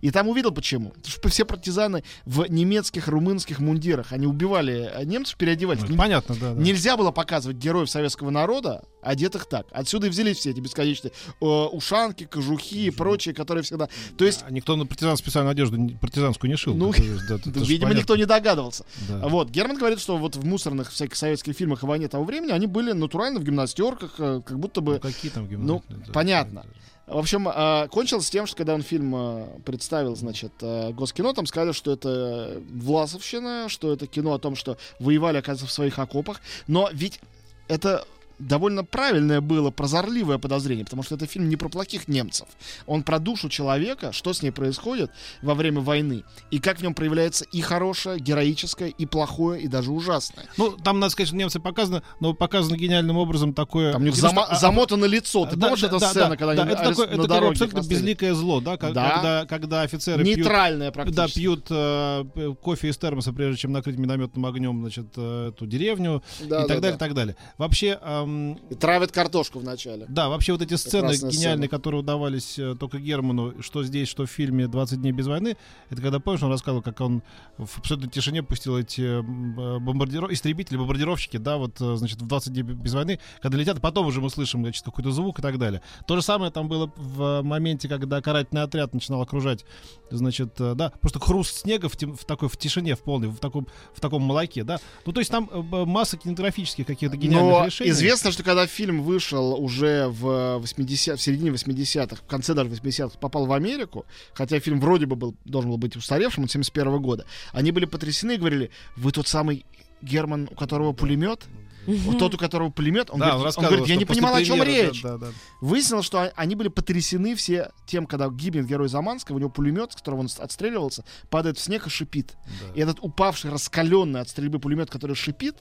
И 0.00 0.10
там 0.10 0.28
увидел 0.28 0.52
почему. 0.52 0.90
Потому 0.90 1.08
что 1.08 1.28
все 1.28 1.44
партизаны 1.44 2.04
в 2.24 2.46
немецких, 2.48 3.08
румынских 3.08 3.58
мундирах, 3.60 4.12
они 4.12 4.26
убивали 4.26 4.90
э, 4.92 5.04
немцев, 5.04 5.36
переодевались. 5.36 5.82
Ну, 5.88 5.96
понятно, 5.96 6.34
да. 6.40 6.54
да. 6.54 6.62
Нельзя 6.62 6.96
было 6.96 7.10
показывать 7.10 7.56
героев 7.56 7.90
советского 7.90 8.30
народа, 8.30 8.84
одетых 9.02 9.46
так. 9.46 9.66
Отсюда 9.70 10.08
и 10.08 10.10
взялись 10.10 10.38
все 10.38 10.50
эти 10.50 10.60
бесконечные 10.60 11.12
э, 11.40 11.44
ушанки, 11.44 12.24
кожухи 12.24 12.86
и 12.86 12.90
прочие, 12.90 13.34
которые 13.34 13.62
всегда... 13.62 13.88
То 14.16 14.24
есть, 14.24 14.44
А 14.46 14.50
Никто 14.50 14.76
на 14.76 14.86
партизан 14.86 15.16
специальную 15.16 15.52
одежду 15.52 15.76
партизанскую 16.00 16.50
не 16.50 16.56
шил. 16.56 16.74
Ну, 16.74 16.92
да, 17.28 17.36
это 17.36 17.50
видимо, 17.60 17.94
никто 17.94 18.16
не 18.16 18.26
догадывался. 18.26 18.84
Да. 19.08 19.28
Вот, 19.28 19.50
Герман 19.50 19.76
говорит, 19.76 20.00
что 20.00 20.16
вот 20.16 20.36
в 20.36 20.44
мусорных 20.44 20.90
всяких 20.92 21.16
советских 21.16 21.54
фильмах 21.54 21.84
о 21.84 21.86
войне 21.86 22.08
того 22.08 22.24
времени 22.24 22.52
они 22.52 22.66
были 22.66 22.92
натурально 22.92 23.40
в 23.40 23.44
гимнастерках, 23.44 24.14
э, 24.18 24.42
как 24.44 24.58
будто 24.58 24.80
бы... 24.80 24.94
Ну, 24.94 25.00
какие 25.00 25.30
там 25.30 25.44
Ну, 25.44 25.50
гимнасты? 25.50 25.94
Да, 26.06 26.12
понятно. 26.12 26.62
да, 26.62 26.68
да. 26.68 26.95
В 27.06 27.18
общем, 27.18 27.48
э, 27.48 27.86
кончилось 27.88 28.28
тем, 28.30 28.46
что 28.46 28.56
когда 28.56 28.74
он 28.74 28.82
фильм 28.82 29.14
э, 29.14 29.46
представил, 29.64 30.16
значит, 30.16 30.52
э, 30.60 30.90
Госкино, 30.92 31.34
там 31.34 31.46
сказали, 31.46 31.70
что 31.70 31.92
это 31.92 32.60
Власовщина, 32.68 33.68
что 33.68 33.92
это 33.92 34.08
кино 34.08 34.34
о 34.34 34.40
том, 34.40 34.56
что 34.56 34.76
воевали, 34.98 35.36
оказывается, 35.36 35.66
в 35.66 35.72
своих 35.72 36.00
окопах. 36.00 36.40
Но 36.66 36.90
ведь 36.92 37.20
это 37.68 38.04
довольно 38.38 38.84
правильное 38.84 39.40
было, 39.40 39.70
прозорливое 39.70 40.38
подозрение, 40.38 40.84
потому 40.84 41.02
что 41.02 41.14
это 41.14 41.26
фильм 41.26 41.48
не 41.48 41.56
про 41.56 41.68
плохих 41.68 42.08
немцев. 42.08 42.46
Он 42.86 43.02
про 43.02 43.18
душу 43.18 43.48
человека, 43.48 44.12
что 44.12 44.32
с 44.32 44.42
ней 44.42 44.50
происходит 44.50 45.10
во 45.42 45.54
время 45.54 45.80
войны, 45.80 46.22
и 46.50 46.58
как 46.58 46.78
в 46.78 46.82
нем 46.82 46.94
проявляется 46.94 47.44
и 47.52 47.60
хорошее, 47.60 48.18
героическое, 48.20 48.88
и 48.88 49.06
плохое, 49.06 49.62
и 49.62 49.68
даже 49.68 49.90
ужасное. 49.92 50.46
Ну, 50.56 50.72
там, 50.72 51.00
надо 51.00 51.12
сказать, 51.12 51.28
что 51.28 51.36
немцы 51.36 51.60
показаны, 51.60 52.02
но 52.20 52.34
показано 52.34 52.76
гениальным 52.76 53.16
образом 53.16 53.54
такое... 53.54 53.92
Там 53.92 54.02
у 54.02 54.04
них 54.04 54.14
зама- 54.14 54.44
что- 54.44 54.52
а- 54.52 54.58
замотано 54.58 55.04
лицо. 55.06 55.46
Ты 55.46 55.56
Да, 55.56 55.68
помнишь 55.68 55.80
да, 55.82 55.86
эту 55.88 55.98
да, 55.98 56.10
сцену, 56.10 56.28
да, 56.30 56.36
когда 56.36 56.54
да, 56.54 56.62
они 56.62 56.72
это 56.72 56.84
такое, 56.90 57.06
на 57.08 57.10
это 57.12 57.26
дороге 57.28 57.50
абсолютно 57.52 57.80
оставили? 57.80 58.00
безликое 58.02 58.34
зло, 58.34 58.60
да, 58.60 58.76
как- 58.76 58.92
Да. 58.92 59.10
Когда, 59.16 59.46
когда 59.46 59.82
офицеры 59.82 60.24
пьют, 60.24 60.38
Нейтральное 60.38 60.88
да, 60.88 60.92
практически. 60.92 61.38
пьют 61.38 61.66
э, 61.70 62.54
кофе 62.62 62.88
из 62.90 62.98
термоса, 62.98 63.32
прежде 63.32 63.58
чем 63.62 63.72
накрыть 63.72 63.96
минометным 63.98 64.44
огнем, 64.46 64.80
значит, 64.80 65.06
э, 65.16 65.48
эту 65.54 65.66
деревню 65.66 66.22
Да, 66.40 66.44
и 66.44 66.48
да, 66.48 66.66
так 66.68 66.80
далее, 66.80 66.92
да. 66.92 66.98
так 66.98 67.14
далее. 67.14 67.36
Вообще, 67.58 67.98
эм, 68.02 68.25
И 68.26 68.74
травят 68.74 69.12
картошку 69.12 69.58
вначале. 69.60 70.06
да, 70.08 70.28
вообще 70.28 70.52
вот 70.52 70.62
эти 70.62 70.74
сцены 70.74 71.08
Прекрасная 71.08 71.30
гениальные, 71.30 71.66
сцена. 71.68 71.78
которые 71.78 72.00
удавались 72.00 72.58
э, 72.58 72.74
только 72.78 72.98
Герману, 72.98 73.62
что 73.62 73.82
здесь, 73.84 74.08
что 74.08 74.26
в 74.26 74.30
фильме 74.30 74.64
«20 74.64 74.96
дней 74.96 75.12
без 75.12 75.26
войны», 75.26 75.56
это 75.90 76.02
когда, 76.02 76.20
помнишь, 76.20 76.42
он 76.42 76.50
рассказывал, 76.50 76.82
как 76.82 77.00
он 77.00 77.22
в 77.58 77.78
абсолютной 77.78 78.10
тишине 78.10 78.42
пустил 78.42 78.76
эти 78.78 79.00
э, 79.20 79.78
бомбардиров... 79.78 80.30
истребители, 80.30 80.76
бомбардировщики, 80.76 81.36
да, 81.36 81.56
вот, 81.56 81.80
э, 81.80 81.96
значит, 81.96 82.20
в 82.20 82.26
20 82.26 82.52
дней 82.52 82.62
без 82.62 82.94
войны, 82.94 83.18
когда 83.40 83.58
летят, 83.58 83.80
потом 83.80 84.06
уже 84.06 84.20
мы 84.20 84.30
слышим, 84.30 84.62
значит, 84.62 84.84
какой-то 84.84 85.10
звук 85.12 85.38
и 85.38 85.42
так 85.42 85.58
далее. 85.58 85.82
То 86.06 86.16
же 86.16 86.22
самое 86.22 86.50
там 86.50 86.68
было 86.68 86.90
в 86.96 87.42
моменте, 87.42 87.88
когда 87.88 88.20
карательный 88.20 88.62
отряд 88.62 88.94
начинал 88.94 89.22
окружать, 89.22 89.64
значит, 90.10 90.54
да, 90.58 90.92
просто 91.00 91.20
хруст 91.20 91.56
снега 91.62 91.88
в, 91.88 91.96
тем- 91.96 92.16
в 92.16 92.24
такой, 92.24 92.48
в 92.48 92.56
тишине, 92.56 92.94
в 92.96 93.00
полной, 93.00 93.28
в 93.28 93.38
таком, 93.38 93.66
в 93.94 94.00
таком 94.00 94.22
молоке, 94.22 94.64
да. 94.64 94.78
Ну, 95.04 95.12
то 95.12 95.20
есть 95.20 95.30
там 95.30 95.48
масса 95.86 96.16
кинематографических 96.16 96.86
каких-то 96.86 97.16
гениальных 97.16 97.52
Но 97.60 97.66
решений. 97.66 97.90
известно, 97.90 98.15
что 98.16 98.42
когда 98.42 98.66
фильм 98.66 99.02
вышел 99.02 99.54
уже 99.54 100.08
в, 100.08 100.58
80, 100.58 101.18
в 101.18 101.22
середине 101.22 101.50
80-х, 101.50 102.16
в 102.16 102.26
конце 102.26 102.54
даже 102.54 102.70
80-х, 102.70 103.18
попал 103.18 103.46
в 103.46 103.52
Америку, 103.52 104.06
хотя 104.34 104.58
фильм 104.60 104.80
вроде 104.80 105.06
бы 105.06 105.16
был, 105.16 105.34
должен 105.44 105.70
был 105.70 105.78
быть 105.78 105.96
устаревшим, 105.96 106.44
он 106.44 106.48
71 106.48 107.00
года, 107.00 107.26
они 107.52 107.72
были 107.72 107.84
потрясены 107.84 108.34
и 108.34 108.36
говорили, 108.36 108.70
вы 108.96 109.12
тот 109.12 109.28
самый 109.28 109.64
Герман, 110.02 110.48
у 110.50 110.54
которого 110.54 110.92
пулемет? 110.92 111.44
Вот 111.86 112.18
тот, 112.18 112.34
у 112.34 112.38
которого 112.38 112.70
пулемет, 112.70 113.10
он, 113.10 113.20
Да, 113.20 113.26
говорит, 113.26 113.38
он 113.38 113.44
рассказывал, 113.44 113.76
говорит, 113.76 113.88
я 113.88 113.96
не 113.96 114.04
понимал, 114.04 114.34
о 114.34 114.42
чем 114.42 114.62
речь. 114.62 115.02
да, 115.02 115.18
да, 115.18 115.26
да. 115.26 115.32
Выяснилось, 115.60 116.04
что 116.04 116.32
они 116.34 116.56
были 116.56 116.68
потрясены 116.68 117.36
все 117.36 117.70
тем, 117.86 118.06
когда 118.06 118.28
гибнет 118.28 118.66
герой 118.66 118.88
Заманского, 118.88 119.36
у 119.36 119.38
него 119.38 119.50
пулемет, 119.50 119.92
с 119.92 119.96
которого 119.96 120.20
он 120.20 120.28
отстреливался, 120.38 121.04
падает 121.30 121.58
в 121.58 121.60
снег 121.60 121.86
и 121.86 121.90
шипит. 121.90 122.34
Да. 122.44 122.74
И 122.74 122.80
этот 122.80 122.98
упавший, 123.00 123.50
раскаленный 123.50 124.20
от 124.20 124.28
стрельбы 124.28 124.58
пулемет, 124.58 124.90
который 124.90 125.14
шипит, 125.14 125.56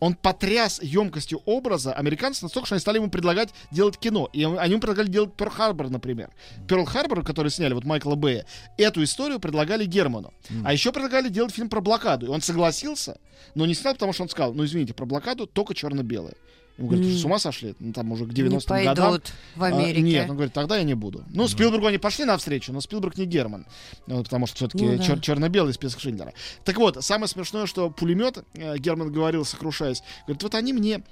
он 0.00 0.14
потряс 0.14 0.82
емкостью 0.82 1.40
образа 1.46 1.92
американцев 1.92 2.42
настолько, 2.42 2.66
что 2.66 2.74
они 2.74 2.80
стали 2.80 2.98
ему 2.98 3.10
предлагать 3.10 3.50
делать 3.70 3.98
кино. 3.98 4.28
И 4.32 4.44
они 4.44 4.72
ему 4.72 4.80
предлагали 4.80 5.08
делать 5.08 5.34
Перл 5.34 5.50
Харбор, 5.50 5.88
например. 5.88 6.30
Перл 6.68 6.84
Харбор, 6.84 7.24
который 7.24 7.50
сняли, 7.50 7.74
вот 7.74 7.84
Майкла 7.84 8.14
Бэя, 8.14 8.44
эту 8.76 9.02
историю 9.02 9.40
предлагали 9.40 9.84
Герману. 9.86 10.32
А 10.64 10.72
еще 10.72 10.92
предлагали 10.92 11.28
делать 11.28 11.54
фильм 11.54 11.68
про 11.68 11.80
блокаду. 11.80 12.26
И 12.26 12.28
он 12.28 12.40
согласился, 12.40 13.18
но 13.54 13.66
не 13.66 13.74
снял, 13.74 13.94
потому 13.94 14.12
что 14.12 14.24
он 14.24 14.28
сказал, 14.28 14.52
ну 14.52 14.64
извините, 14.64 14.94
про 14.94 15.06
блокаду 15.06 15.46
только 15.46 15.74
черно-белое. 15.74 16.34
Ему 16.76 16.88
говорят, 16.88 17.06
М. 17.06 17.12
с 17.16 17.24
ума 17.24 17.38
сошли? 17.38 17.74
Ну, 17.78 17.92
там 17.92 18.10
уже 18.10 18.24
к 18.24 18.28
Не 18.28 18.34
90-м 18.34 18.84
годам. 18.84 19.06
пойдут 19.12 19.32
в 19.54 19.62
А, 19.62 19.66
Америке. 19.68 20.00
нет, 20.02 20.28
он 20.28 20.34
говорит, 20.36 20.52
тогда 20.52 20.76
я 20.76 20.82
не 20.82 20.94
буду. 20.94 21.24
Ну, 21.30 21.46
Спилбергу 21.46 21.86
они 21.86 21.98
пошли 21.98 22.24
навстречу, 22.24 22.72
но 22.72 22.80
Спилберг 22.80 23.16
не 23.16 23.26
Герман. 23.26 23.64
Ну, 24.08 24.22
потому 24.24 24.46
что 24.46 24.56
все-таки 24.56 24.84
Ну 24.84 24.96
да. 24.98 25.18
черно-белый 25.20 25.72
список 25.72 26.00
Шиндлера. 26.00 26.32
Так 26.64 26.76
вот, 26.78 27.04
самое 27.04 27.28
смешное, 27.28 27.66
что 27.66 27.90
пулемет, 27.90 28.44
э, 28.54 28.76
Герман 28.78 29.12
говорил, 29.12 29.44
сокрушаясь, 29.44 30.02
говорит, 30.26 30.42
вот 30.42 30.54
они 30.56 30.72
мне 30.72 31.02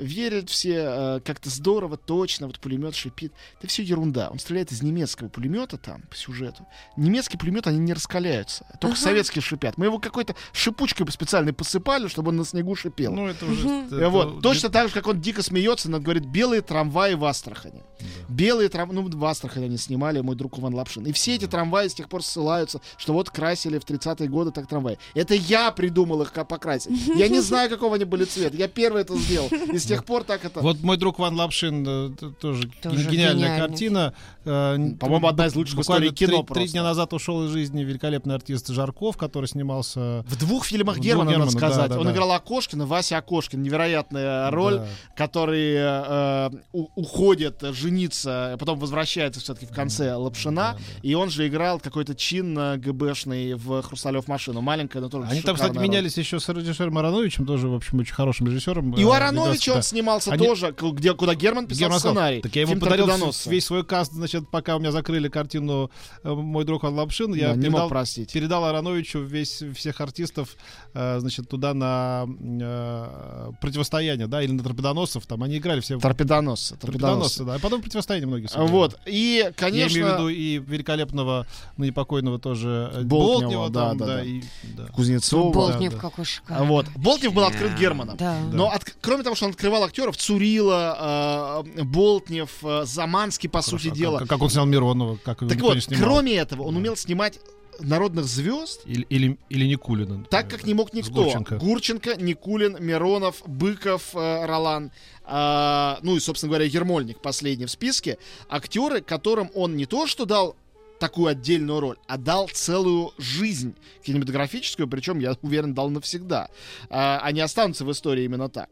верят 0.00 0.50
все 0.50 0.74
э, 0.76 1.20
как-то 1.24 1.50
здорово, 1.50 1.96
точно, 1.96 2.46
вот 2.46 2.58
пулемет 2.58 2.94
шипит. 2.94 3.32
Это 3.58 3.68
все 3.68 3.82
ерунда. 3.82 4.28
Он 4.30 4.38
стреляет 4.38 4.72
из 4.72 4.82
немецкого 4.82 5.28
пулемета 5.28 5.76
там, 5.78 6.02
по 6.02 6.16
сюжету. 6.16 6.66
Немецкий 6.96 7.36
пулемет, 7.36 7.66
они 7.66 7.78
не 7.78 7.92
раскаляются. 7.92 8.64
Только 8.80 8.94
Ага. 8.96 9.02
советские 9.04 9.42
шипят. 9.42 9.78
Мы 9.78 9.86
его 9.86 9.98
какой-то 9.98 10.34
шипучкой 10.52 11.06
специальной 11.10 11.52
посыпали, 11.52 12.08
чтобы 12.08 12.30
он 12.30 12.36
на 12.36 12.44
снегу 12.44 12.74
шипел. 12.74 13.12
Ну, 13.12 13.26
это 13.28 13.46
уже... 13.46 14.08
Вот, 14.08 14.32
это- 14.32 14.40
точно 14.42 14.68
так 14.68 14.88
же, 14.88 14.94
как 14.94 15.06
он 15.06 15.20
дико 15.20 15.42
смеется, 15.42 15.88
он 15.92 16.02
говорит, 16.02 16.24
белые 16.26 16.62
трамваи 16.62 17.14
в 17.14 17.24
Астрахани. 17.24 17.82
Да. 18.00 18.06
Белые 18.28 18.68
трамваи, 18.68 18.94
ну, 18.94 19.08
в 19.08 19.24
Астрахани 19.24 19.64
они 19.66 19.76
снимали, 19.78 20.20
мой 20.20 20.36
друг 20.36 20.58
Иван 20.58 20.74
Лапшин. 20.74 21.04
И 21.06 21.12
все 21.12 21.34
эти 21.36 21.46
трамваи 21.46 21.88
с 21.88 21.94
тех 21.94 22.08
пор 22.08 22.22
ссылаются, 22.22 22.80
что 22.96 23.12
вот 23.12 23.30
красили 23.30 23.78
в 23.78 23.84
30-е 23.84 24.28
годы 24.28 24.50
так 24.50 24.66
трамваи. 24.66 24.98
Это 25.14 25.34
я 25.34 25.70
придумал 25.70 26.22
их 26.22 26.32
как 26.32 26.48
покрасить. 26.48 26.92
Я 27.14 27.28
не 27.28 27.40
знаю, 27.40 27.70
какого 27.70 27.94
они 27.96 28.04
были 28.04 28.24
цвет. 28.24 28.54
Я 28.54 28.68
первый 28.68 29.02
это 29.02 29.16
сделал. 29.16 29.48
И 29.48 29.78
с 29.78 29.84
тех 29.84 30.04
пор 30.04 30.24
так 30.24 30.44
это... 30.44 30.60
Вот 30.60 30.80
мой 30.82 30.96
друг 30.96 31.18
Ван 31.18 31.34
Лапшин, 31.36 31.86
э, 31.86 32.10
тоже, 32.40 32.68
Тоже 32.82 33.08
гениальная 33.10 33.58
картина. 33.58 34.12
Э, 34.44 34.76
По-моему, 34.98 35.26
одна 35.28 35.46
из 35.46 35.54
лучших 35.54 35.78
в 35.78 35.82
истории 35.82 36.10
кино 36.10 36.42
три- 36.42 36.68
дня 36.68 36.82
назад 36.82 37.12
ушел 37.12 37.46
из 37.46 37.50
жизни 37.50 37.82
великолепный 37.82 38.34
артист 38.34 38.68
Жарков, 38.68 39.16
который 39.16 39.46
снимался... 39.46 40.24
В 40.26 40.36
двух 40.38 40.66
фильмах 40.66 40.98
Германа, 40.98 41.38
надо 41.38 41.50
сказать. 41.50 41.92
Он 41.92 42.10
играл 42.10 42.32
Окошкина, 42.32 42.86
Вася 42.86 43.18
Окошкин. 43.18 43.62
Невероятная 43.62 44.50
роль, 44.50 44.82
который 45.16 45.74
э, 45.76 46.50
уходит 46.72 47.62
жениться, 47.72 48.17
а 48.26 48.56
потом 48.56 48.78
возвращается 48.78 49.40
все-таки 49.40 49.66
в 49.66 49.70
конце 49.70 50.14
Лапшина. 50.14 50.54
да, 50.56 50.72
да. 50.74 50.78
И 51.02 51.14
он 51.14 51.30
же 51.30 51.46
играл 51.48 51.78
какой-то 51.80 52.14
чин 52.14 52.58
э, 52.58 52.76
ГБшный 52.78 53.54
в 53.54 53.82
«Хрусталев 53.82 54.26
машину». 54.28 54.60
Маленькая, 54.60 55.00
но 55.00 55.08
тоже 55.08 55.26
Они 55.28 55.40
там, 55.42 55.54
кстати, 55.54 55.74
роль. 55.76 55.82
менялись 55.84 56.16
еще 56.18 56.40
с 56.40 56.48
режиссером 56.48 56.96
Ароновичем, 56.98 57.46
тоже, 57.46 57.68
в 57.68 57.74
общем, 57.74 57.98
очень 58.00 58.14
хорошим 58.14 58.46
режиссером. 58.46 58.94
И 58.94 59.04
у 59.04 59.12
Э, 59.12 59.16
Ароновича 59.16 59.72
да. 59.72 59.76
он 59.78 59.82
снимался 59.82 60.32
Они- 60.32 60.46
тоже, 60.46 60.74
где, 60.78 61.14
куда 61.14 61.34
Герман 61.34 61.66
писал 61.66 61.80
Герман 61.88 61.98
сценарий. 62.00 62.40
Так 62.40 62.54
я 62.56 62.62
ему 62.62 62.70
Фильм 62.72 62.80
подарил 62.80 63.06
весь 63.46 63.64
свой 63.64 63.84
каст, 63.84 64.12
значит, 64.12 64.50
пока 64.50 64.76
у 64.76 64.78
меня 64.78 64.92
закрыли 64.92 65.28
картину 65.28 65.90
э, 66.22 66.32
«Мой 66.32 66.64
друг 66.64 66.82
Ван 66.82 66.94
Лапшин», 66.94 67.34
я 67.34 67.54
Да, 67.54 67.60
передал, 67.60 67.88
простить. 67.88 68.32
передал 68.32 68.64
Ароновичу 68.64 69.20
весь, 69.20 69.62
всех 69.76 70.00
артистов, 70.00 70.56
э, 70.94 71.18
значит, 71.20 71.48
туда 71.48 71.74
на 71.74 72.26
э, 72.72 73.50
противостояние, 73.60 74.26
да, 74.26 74.42
или 74.42 74.52
на 74.52 74.62
торпедоносцев, 74.62 75.26
там 75.26 75.42
они 75.42 75.58
играли 75.58 75.80
все 75.80 75.98
Торпедоносцы. 75.98 76.76
торпедоносцы, 76.76 77.38
Торпедоносцы. 77.38 77.44
да, 77.44 77.54
а 77.54 77.58
потом 77.58 77.82
противостояние 77.82 78.07
многие 78.26 78.46
сыграли. 78.46 78.70
Вот. 78.70 78.98
И, 79.06 79.42
Я 79.44 79.52
конечно, 79.52 79.96
имею 79.96 80.06
в 80.08 80.12
виду 80.18 80.28
и 80.28 80.58
великолепного, 80.58 81.46
ну, 81.76 81.84
непокойного 81.84 82.38
тоже 82.38 82.90
э, 82.94 83.02
Болтнева, 83.02 83.68
Болтнева, 83.68 83.70
да, 83.70 83.88
там, 83.88 83.98
да, 83.98 84.06
да. 84.06 84.22
и, 84.24 84.42
да. 84.76 84.86
Кузнецова. 84.86 85.52
Болтнев 85.52 85.92
да. 85.92 85.98
какой 85.98 86.22
А 86.22 86.26
шикарный. 86.26 86.66
Вот. 86.66 86.86
Болтнев 86.96 87.32
был 87.34 87.44
открыт 87.44 87.78
Германом. 87.78 88.16
Да. 88.16 88.36
Но 88.52 88.70
от- 88.70 88.84
кроме 89.00 89.22
того, 89.22 89.36
что 89.36 89.46
он 89.46 89.52
открывал 89.52 89.84
актеров, 89.84 90.16
Цурила, 90.16 91.62
э, 91.76 91.82
Болтнев, 91.84 92.50
э, 92.62 92.84
Заманский, 92.84 93.48
по 93.48 93.62
сути 93.62 93.88
Хорошо, 93.88 93.92
а 93.92 93.96
дела. 93.98 94.18
Как, 94.18 94.28
как 94.28 94.42
он 94.42 94.50
снял 94.50 94.66
Миронова, 94.66 95.18
как 95.22 95.40
Так 95.46 95.60
вот, 95.60 95.78
кроме 95.98 96.34
этого, 96.36 96.62
он 96.62 96.74
Да. 96.74 96.80
умел 96.80 96.96
снимать 96.96 97.38
народных 97.80 98.24
звезд, 98.26 98.82
Или, 98.86 99.02
или, 99.08 99.38
или 99.48 99.64
Никулина. 99.66 100.24
так 100.24 100.48
как 100.50 100.64
не 100.64 100.74
мог 100.74 100.92
никто. 100.92 101.12
Гурченко. 101.24 101.56
Гурченко, 101.58 102.16
Никулин, 102.16 102.76
Миронов, 102.80 103.42
Быков, 103.46 104.14
э, 104.14 104.46
Ролан, 104.46 104.90
а, 105.24 105.98
ну 106.02 106.16
и, 106.16 106.20
собственно 106.20 106.50
говоря, 106.50 106.64
Ермольник 106.64 107.20
последний 107.20 107.66
в 107.66 107.70
списке. 107.70 108.18
Актеры, 108.48 109.00
которым 109.00 109.50
он 109.54 109.76
не 109.76 109.86
то 109.86 110.06
что 110.06 110.24
дал 110.24 110.56
такую 110.98 111.28
отдельную 111.28 111.78
роль, 111.78 111.96
а 112.08 112.16
дал 112.18 112.48
целую 112.48 113.12
жизнь 113.18 113.76
кинематографическую, 114.02 114.88
причем, 114.88 115.20
я 115.20 115.36
уверен, 115.42 115.72
дал 115.72 115.90
навсегда. 115.90 116.48
А, 116.90 117.20
они 117.22 117.40
останутся 117.40 117.84
в 117.84 117.92
истории 117.92 118.24
именно 118.24 118.48
так. 118.48 118.68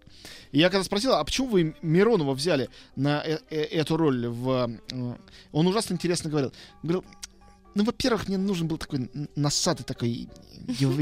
И 0.51 0.59
я 0.59 0.69
когда 0.71 0.83
спросил, 0.83 1.13
а 1.13 1.23
почему 1.25 1.47
вы 1.49 1.77
Миронова 1.83 2.35
взяли 2.35 2.69
на 2.97 3.23
э- 3.25 3.39
э- 3.51 3.57
эту 3.63 3.97
роль 3.97 4.27
в... 4.27 4.69
э, 4.91 5.15
Он 5.53 5.67
ужасно 5.69 5.95
интересно 5.95 6.29
говорил. 6.31 6.53
Говорил, 6.83 7.05
ну, 7.77 7.85
во-первых, 7.85 8.27
мне 8.29 8.39
нужен 8.39 8.67
был 8.67 8.79
такой 8.79 9.01
н- 9.01 9.29
носатый 9.37 9.85
такой 9.85 10.29
ев- 10.67 10.99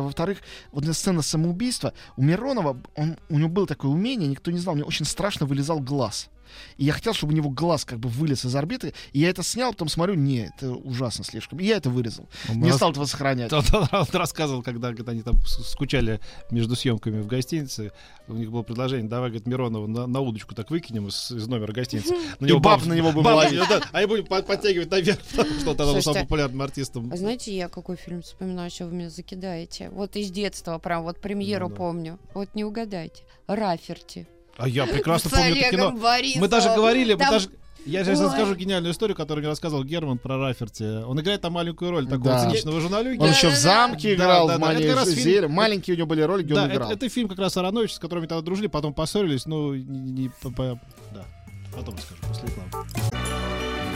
а 0.00 0.02
во-вторых, 0.02 0.38
вот 0.72 0.84
эта 0.84 0.94
сцена 0.94 1.22
самоубийства, 1.22 1.92
у 2.16 2.22
Миронова, 2.22 2.80
он, 2.96 3.16
у 3.28 3.38
него 3.38 3.48
было 3.50 3.66
такое 3.66 3.90
умение, 3.90 4.28
никто 4.28 4.50
не 4.50 4.58
знал, 4.58 4.74
мне 4.74 4.84
очень 4.84 5.04
страшно 5.04 5.44
вылезал 5.46 5.80
глаз. 5.80 6.28
И 6.76 6.84
я 6.84 6.92
хотел, 6.92 7.14
чтобы 7.14 7.32
у 7.32 7.36
него 7.36 7.50
глаз 7.50 7.84
как 7.84 7.98
бы 7.98 8.08
вылез 8.08 8.44
из 8.44 8.54
орбиты, 8.54 8.94
и 9.12 9.20
я 9.20 9.30
это 9.30 9.42
снял, 9.42 9.72
потом 9.72 9.88
смотрю, 9.88 10.14
не, 10.14 10.50
это 10.54 10.70
ужасно 10.72 11.24
слишком. 11.24 11.58
И 11.60 11.64
я 11.64 11.76
это 11.76 11.90
вырезал. 11.90 12.28
Он 12.48 12.60
Не 12.60 12.68
рас- 12.68 12.76
стал 12.76 12.90
этого 12.92 13.04
сохранять. 13.06 13.52
Он, 13.52 13.64
он- 13.72 13.88
он 13.92 14.06
рассказывал, 14.12 14.62
когда 14.62 14.88
говорит, 14.88 15.08
они 15.08 15.22
там 15.22 15.40
скучали 15.46 16.20
между 16.50 16.76
съемками 16.76 17.20
в 17.20 17.26
гостинице, 17.26 17.92
у 18.28 18.34
них 18.34 18.50
было 18.50 18.62
предложение, 18.62 19.08
давай, 19.08 19.30
говорит, 19.30 19.46
Миронова 19.46 19.86
на, 19.86 20.06
на 20.06 20.20
удочку 20.20 20.54
так 20.54 20.70
выкинем 20.70 21.08
из, 21.08 21.30
из 21.30 21.46
номера 21.48 21.72
гостиницы. 21.72 22.14
На 22.40 22.46
И 22.46 22.52
баб 22.52 22.84
на 22.84 22.92
него 22.92 23.12
будем 23.12 23.24
баб- 23.24 23.36
ловить. 23.36 23.58
да, 23.68 23.80
а 23.92 24.00
я 24.00 24.06
будем 24.08 24.26
под- 24.26 24.46
подтягивать 24.46 24.90
наверх, 24.90 25.18
потому 25.30 25.54
что 25.60 25.74
тогда 25.74 25.92
он 25.92 26.00
стал 26.02 26.14
популярным 26.14 26.62
артистом. 26.62 27.10
А 27.12 27.16
знаете, 27.16 27.56
я 27.56 27.68
какой 27.68 27.96
фильм 27.96 28.22
вспоминаю, 28.22 28.70
что 28.70 28.86
вы 28.86 28.94
меня 28.94 29.10
закидаете? 29.10 29.88
Вот 29.90 30.16
из 30.16 30.30
детства, 30.30 30.78
прям 30.78 31.02
вот 31.04 31.20
премьеру 31.20 31.68
Ну 31.68 31.70
да. 31.70 31.76
помню. 31.76 32.18
Вот 32.34 32.54
не 32.54 32.64
угадайте. 32.64 33.22
Раферти. 33.46 34.26
А 34.58 34.68
я 34.68 34.86
прекрасно 34.86 35.30
С 35.30 35.32
помню 35.32 35.56
это 35.56 35.70
кино. 35.70 35.92
Борисовым. 35.92 36.40
Мы 36.42 36.48
даже 36.48 36.68
говорили, 36.74 37.14
мы 37.14 37.20
Там- 37.20 37.30
даже... 37.30 37.48
Я 37.86 38.04
сейчас 38.04 38.18
Ой. 38.20 38.26
расскажу 38.26 38.54
гениальную 38.54 38.92
историю, 38.92 39.16
которую 39.16 39.42
мне 39.42 39.48
рассказывал 39.48 39.82
Герман 39.82 40.18
про 40.18 40.36
Раферти. 40.36 41.04
Он 41.04 41.18
играет 41.20 41.40
там 41.40 41.54
маленькую 41.54 41.90
роль 41.92 42.04
такого 42.06 42.32
Да. 42.32 42.40
циничного 42.50 42.80
журналюги. 42.82 43.18
Он 43.18 43.30
еще 43.30 43.48
в 43.48 43.52
Да-да-да. 43.54 43.86
замке 43.86 44.08
Да, 44.16 44.24
играл, 44.24 44.48
да, 44.48 44.56
в 44.56 44.60
да. 44.60 44.72
Это 44.72 44.94
«Мане 44.96 45.04
фильм- 45.06 45.22
Зеле». 45.22 45.48
Маленькие 45.48 45.94
у 45.94 45.96
него 45.96 46.06
были 46.08 46.20
ролики, 46.22 46.48
Да, 46.52 46.62
он 46.64 46.66
это, 46.66 46.74
играл. 46.76 46.90
это 46.90 47.08
фильм 47.08 47.28
как 47.28 47.38
раз 47.38 47.56
Аронович, 47.56 47.94
с 47.94 47.98
которыми 47.98 48.26
тогда 48.26 48.42
дружили, 48.42 48.66
потом 48.66 48.92
поссорились, 48.92 49.46
ну, 49.46 49.74
не, 49.74 50.10
не- 50.24 50.30
по- 50.42 50.50
по- 50.50 50.78
да, 51.14 51.24
потом 51.74 51.94
расскажу, 51.94 52.20
после 52.28 52.48
рекламы. 52.48 53.88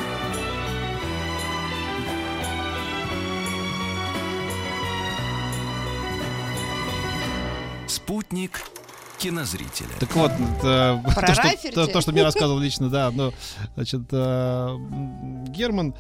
Спутник 7.87 8.63
кинозрителя. 9.23 9.95
Так 10.01 10.15
вот, 10.17 10.33
э, 10.33 10.99
Про 11.15 11.27
то, 11.27 11.35
что, 11.35 11.73
то, 11.73 11.87
то, 11.87 12.01
что 12.01 12.13
мне 12.13 12.25
рассказывал 12.25 12.59
лично, 12.59 12.89
да, 12.89 13.11
ну, 13.13 13.33
значит, 13.75 14.03
э, 14.11 14.77
Герман, 15.49 15.95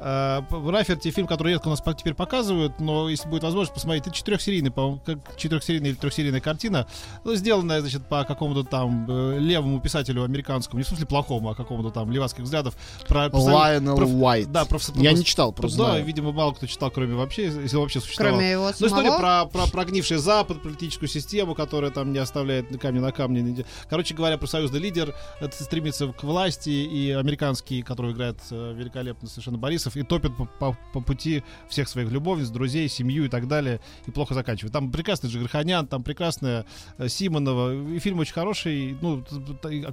Раферти 0.00 1.10
фильм, 1.10 1.26
который 1.26 1.52
редко 1.52 1.68
у 1.68 1.70
нас 1.70 1.82
теперь 1.96 2.14
показывают, 2.14 2.78
но 2.80 3.08
если 3.08 3.28
будет 3.28 3.42
возможность 3.42 3.74
посмотреть, 3.74 4.06
это 4.06 4.14
четырехсерийный, 4.14 4.70
по-моему, 4.70 5.00
как 5.04 5.18
четырехсерийная 5.36 5.90
или 5.90 5.96
трехсерийная 5.96 6.40
картина, 6.40 6.86
ну, 7.24 7.34
сделанная, 7.34 7.80
значит, 7.80 8.06
по 8.08 8.24
какому-то 8.24 8.64
там 8.64 9.06
э, 9.08 9.38
левому 9.38 9.80
писателю 9.80 10.22
американскому, 10.24 10.78
не 10.78 10.84
в 10.84 10.88
смысле 10.88 11.06
плохому, 11.06 11.50
а 11.50 11.54
какому-то 11.54 11.90
там 11.90 12.10
левацких 12.12 12.44
взглядов. 12.44 12.76
Про, 13.06 13.28
Лайонел 13.32 13.96
проф- 13.96 14.12
Уайт. 14.14 14.52
Да, 14.52 14.64
проф- 14.64 14.88
Я 14.96 15.10
проф- 15.10 15.18
не 15.18 15.24
читал, 15.24 15.50
Да, 15.52 15.56
просто 15.56 15.76
знаю. 15.76 16.04
видимо, 16.04 16.32
мало 16.32 16.52
кто 16.52 16.66
читал, 16.66 16.90
кроме 16.90 17.14
вообще, 17.14 17.44
если 17.46 17.76
вообще 17.76 18.00
существовал. 18.00 18.34
Кроме 18.34 18.50
его 18.52 18.64
Ну, 18.66 18.70
история 18.70 18.90
самого. 19.10 19.18
про, 19.18 19.46
про 19.46 19.66
прогнивший 19.70 20.18
Запад, 20.18 20.62
политическую 20.62 21.08
систему, 21.08 21.54
которая 21.54 21.90
там 21.90 22.12
не 22.12 22.18
оставляет 22.18 22.66
камня 22.80 23.00
на 23.00 23.12
камне. 23.12 23.64
Короче 23.88 24.14
говоря, 24.14 24.38
профсоюзный 24.38 24.78
лидер 24.80 25.14
это 25.40 25.62
стремится 25.62 26.08
к 26.08 26.22
власти, 26.22 26.70
и 26.70 27.10
американский, 27.10 27.82
который 27.82 28.12
играет 28.12 28.38
э, 28.50 28.74
великолепно 28.76 29.28
совершенно 29.28 29.58
Борисов, 29.58 29.87
Борисов 29.88 29.96
и 29.96 30.02
топит 30.02 30.36
по, 30.36 30.44
по- 30.46 30.76
по 30.92 31.00
пути 31.00 31.42
всех 31.68 31.88
своих 31.88 32.10
любовниц, 32.10 32.48
друзей, 32.48 32.88
семью 32.88 33.24
и 33.24 33.28
так 33.28 33.48
далее, 33.48 33.80
и 34.06 34.10
плохо 34.10 34.34
заканчивает. 34.34 34.72
Там 34.72 34.90
прекрасный 34.90 35.30
Джигарханян, 35.30 35.86
там 35.86 36.02
прекрасная 36.02 36.64
э, 36.98 37.08
Симонова, 37.08 37.74
и 37.94 37.98
фильм 37.98 38.18
очень 38.18 38.34
хороший, 38.34 38.96
ну, 39.00 39.24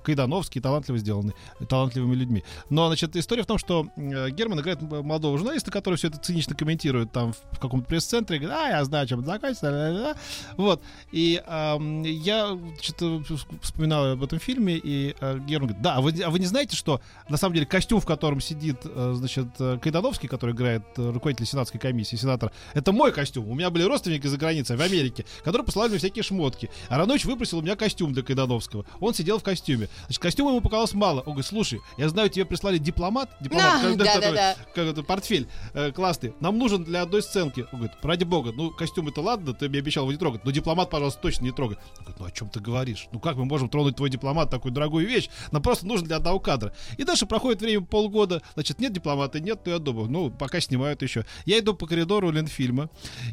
Кайдановский, 0.03 0.61
талантливо 0.61 0.97
сделанный, 0.97 1.33
талантливыми 1.67 2.15
людьми. 2.15 2.43
Но, 2.69 2.87
значит, 2.87 3.15
история 3.15 3.43
в 3.43 3.47
том, 3.47 3.57
что 3.57 3.87
э, 3.95 4.29
Герман 4.29 4.59
играет 4.59 4.81
м- 4.81 5.05
молодого 5.05 5.37
журналиста, 5.37 5.71
который 5.71 5.95
все 5.95 6.07
это 6.07 6.17
цинично 6.17 6.55
комментирует 6.55 7.11
там 7.11 7.33
в, 7.51 7.59
каком-то 7.59 7.87
пресс-центре, 7.87 8.39
говорит, 8.39 8.57
а, 8.57 8.69
я 8.69 8.85
знаю, 8.85 9.07
чем 9.07 9.21
это 9.21 9.39
ля-ля-ля». 9.61 10.15
вот. 10.57 10.81
И 11.11 11.41
ам, 11.45 12.03
я 12.03 12.57
что-то 12.81 13.21
вспоминал 13.61 14.11
об 14.11 14.23
этом 14.23 14.39
фильме, 14.39 14.77
и 14.77 15.15
э, 15.19 15.39
Герман 15.39 15.67
говорит, 15.67 15.81
да, 15.81 15.95
а 15.95 16.01
вы, 16.01 16.11
а 16.23 16.29
вы 16.29 16.39
не 16.39 16.45
знаете, 16.45 16.75
что 16.75 17.01
на 17.29 17.37
самом 17.37 17.53
деле 17.55 17.65
костюм, 17.65 17.99
в 17.99 18.05
котором 18.05 18.41
сидит, 18.41 18.77
э, 18.83 19.13
значит, 19.15 19.47
э, 19.59 19.77
Кайдановский, 19.85 20.27
который 20.27 20.55
играет 20.55 20.81
э, 20.97 21.11
руководитель 21.11 21.45
сенатской 21.45 21.79
комиссии, 21.79 22.15
сенатор, 22.15 22.51
это 22.73 22.91
мой 22.91 23.11
костюм. 23.11 23.47
У 23.47 23.53
меня 23.53 23.69
были 23.69 23.83
родственники 23.83 24.25
за 24.25 24.37
границей, 24.37 24.75
в 24.77 24.81
Америке, 24.81 25.25
которые 25.43 25.63
посылали 25.63 25.89
мне 25.89 25.99
всякие 25.99 26.23
шмотки. 26.23 26.71
А 26.89 26.97
Ранович 26.97 27.25
выпросил 27.25 27.59
у 27.59 27.61
меня 27.61 27.75
костюм 27.75 28.13
для 28.13 28.23
Кайдановского. 28.23 28.85
Он 28.99 29.13
сидел 29.13 29.37
в 29.37 29.43
костюме. 29.43 29.89
Значит, 30.05 30.21
костюма 30.21 30.49
ему 30.49 30.61
показалось 30.61 30.93
мало. 30.95 31.19
Он 31.19 31.33
говорит, 31.33 31.45
слушай, 31.45 31.79
я 31.97 32.09
знаю, 32.09 32.29
тебе 32.29 32.45
прислали 32.45 32.79
дипломат, 32.79 33.29
дипломат, 33.39 33.73
А, 33.75 33.77
который- 33.77 33.97
да-да-да. 33.97 34.55
как 34.73 34.85
это, 34.87 35.03
портфель 35.03 35.47
э, 35.73 35.91
классный. 35.91 36.33
Нам 36.39 36.57
нужен 36.57 36.83
для 36.83 37.03
одной 37.03 37.21
сценки. 37.21 37.61
Он 37.71 37.79
говорит, 37.79 37.91
ради 38.01 38.23
бога, 38.23 38.51
ну 38.53 38.71
костюм 38.71 39.07
это 39.09 39.21
ладно, 39.21 39.53
ты 39.53 39.69
мне 39.69 39.79
обещал 39.79 40.05
его 40.05 40.11
не 40.13 40.17
трогать, 40.17 40.43
но 40.45 40.49
дипломат, 40.51 40.89
пожалуйста, 40.89 41.21
точно 41.21 41.43
не 41.45 41.51
трогай. 41.51 41.77
Он 41.99 42.03
говорит, 42.05 42.19
ну 42.19 42.25
о 42.25 42.31
чем 42.31 42.49
ты 42.49 42.59
говоришь? 42.59 43.07
Ну 43.11 43.19
как 43.19 43.35
мы 43.35 43.45
можем 43.45 43.69
тронуть 43.69 43.95
твой 43.97 44.09
дипломат, 44.09 44.49
такую 44.49 44.71
дорогую 44.71 45.07
вещь? 45.07 45.29
Нам 45.51 45.61
просто 45.61 45.85
нужен 45.85 46.07
для 46.07 46.17
одного 46.17 46.39
кадра. 46.39 46.73
И 46.97 47.03
дальше 47.03 47.25
проходит 47.27 47.61
время 47.61 47.85
полгода, 47.85 48.41
значит, 48.55 48.79
нет 48.79 48.91
дипломата, 48.93 49.39
нет, 49.39 49.59
ну 49.65 49.71
я 49.75 49.79
думаю, 49.79 50.09
ну 50.09 50.29
пока 50.29 50.59
снимают 50.59 51.01
еще. 51.01 51.25
Я 51.45 51.59
иду 51.59 51.73
по 51.73 51.87
коридору 51.87 52.31
Ленфильма 52.31 52.89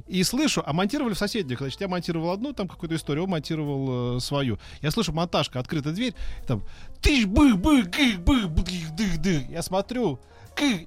и 0.06 0.22
слышу, 0.22 0.62
а 0.64 0.72
монтировали 0.72 1.14
в 1.14 1.18
соседних, 1.18 1.58
значит, 1.58 1.80
я 1.80 1.88
монтировал 1.88 2.30
одну 2.30 2.52
там 2.52 2.68
какую-то 2.68 2.96
историю, 2.96 3.24
он 3.24 3.30
монтировал 3.30 4.16
э, 4.16 4.20
свою. 4.20 4.58
Я 4.80 4.90
слышу 4.90 5.12
монтажка, 5.12 5.58
открыта 5.58 5.92
дверь, 5.92 6.14
там, 6.46 6.62
тыщ, 7.00 7.24
бых, 7.24 7.58
бых, 7.58 7.90
гых, 7.90 8.20
бых, 8.20 8.50
бых, 8.50 8.94
дых, 8.94 9.18
дых. 9.20 9.50
Я 9.50 9.62
смотрю! 9.62 10.20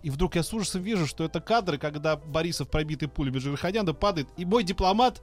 И 0.04 0.10
вдруг 0.10 0.36
я 0.36 0.44
с 0.44 0.54
ужасом 0.54 0.84
вижу, 0.84 1.08
что 1.08 1.24
это 1.24 1.42
кадры, 1.42 1.78
когда 1.78 2.16
Борисов, 2.16 2.70
пробитый 2.70 3.08
пулями 3.08 3.40
Джигарханяна, 3.40 3.94
падает, 3.94 4.28
и 4.38 4.46
мой 4.46 4.64
дипломат 4.64 5.22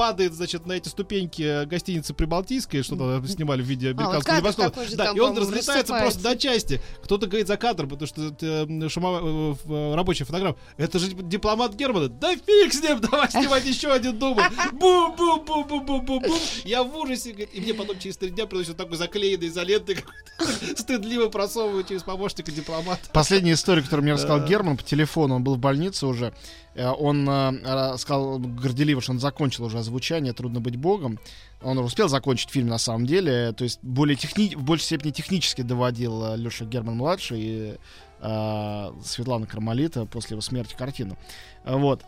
падает, 0.00 0.32
значит, 0.32 0.64
на 0.64 0.72
эти 0.72 0.88
ступеньки 0.88 1.42
э, 1.42 1.66
гостиницы 1.66 2.14
Прибалтийской, 2.14 2.82
что 2.82 2.96
там 2.96 3.28
снимали 3.28 3.60
в 3.60 3.66
виде 3.66 3.90
американского 3.90 4.22
кадр 4.22 4.38
небоскреба. 4.38 4.88
же 4.88 4.96
Да, 4.96 5.04
там, 5.04 5.16
и 5.18 5.20
он 5.20 5.36
разлетается 5.36 5.92
просто 5.92 6.20
на 6.22 6.30
рассыпается. 6.30 6.38
части. 6.38 6.80
Кто-то 7.02 7.26
говорит 7.26 7.46
за 7.46 7.58
кадр, 7.58 7.86
потому 7.86 8.06
что 8.06 8.28
это 8.28 8.66
э, 8.66 8.88
шумовая, 8.88 9.20
э, 9.22 9.54
э, 9.68 9.94
рабочая 9.94 10.24
фотография. 10.24 10.56
Это 10.78 10.98
же 10.98 11.08
дипломат 11.08 11.74
Германа. 11.74 12.08
Да 12.08 12.34
фиг 12.34 12.72
с 12.72 12.80
ним, 12.82 12.98
давай 13.10 13.28
снимать 13.30 13.66
еще 13.66 13.92
один 13.92 14.18
дубль. 14.18 14.42
бум 14.72 15.14
бум 15.16 15.44
бум 15.44 15.66
бум 15.68 15.84
бум 15.84 16.06
бум 16.06 16.22
бум 16.22 16.38
Я 16.64 16.82
в 16.82 16.96
ужасе. 16.96 17.32
говорит, 17.32 17.50
И 17.52 17.60
мне 17.60 17.74
потом 17.74 17.98
через 17.98 18.16
три 18.16 18.30
дня 18.30 18.46
приносят 18.46 18.78
такой 18.78 18.96
заклеенный 18.96 19.48
изолентой, 19.48 19.98
стыдливо 20.78 21.28
просовывают 21.28 21.88
через 21.88 22.04
помощника 22.04 22.50
дипломата. 22.50 23.02
Последняя 23.12 23.52
история, 23.52 23.82
которую 23.82 24.04
мне 24.04 24.14
рассказал. 24.14 24.46
Герман 24.46 24.78
по 24.78 24.82
телефону, 24.82 25.34
он 25.34 25.44
был 25.44 25.56
в 25.56 25.58
больнице 25.58 26.06
уже. 26.06 26.32
Он 26.74 27.58
сказал 27.98 28.38
горделиво, 28.38 29.02
что 29.02 29.12
он 29.12 29.18
закончил 29.18 29.64
уже 29.64 29.76
озвучание 29.90 30.32
«Трудно 30.32 30.60
быть 30.60 30.76
богом». 30.76 31.18
Он 31.62 31.78
успел 31.78 32.08
закончить 32.08 32.50
фильм 32.50 32.68
на 32.68 32.78
самом 32.78 33.06
деле, 33.06 33.52
то 33.52 33.64
есть 33.64 33.80
более 33.82 34.16
техни... 34.16 34.54
в 34.54 34.62
большей 34.62 34.84
степени 34.84 35.10
технически 35.10 35.62
доводил 35.62 36.36
Леша 36.36 36.64
Герман-младший 36.64 37.40
и 37.40 37.76
э, 38.20 38.92
Светлана 39.04 39.46
Кармалита 39.46 40.06
после 40.06 40.34
его 40.34 40.40
смерти 40.40 40.74
картину. 40.74 41.18
Э, 41.64 41.76
Вот. 41.76 42.02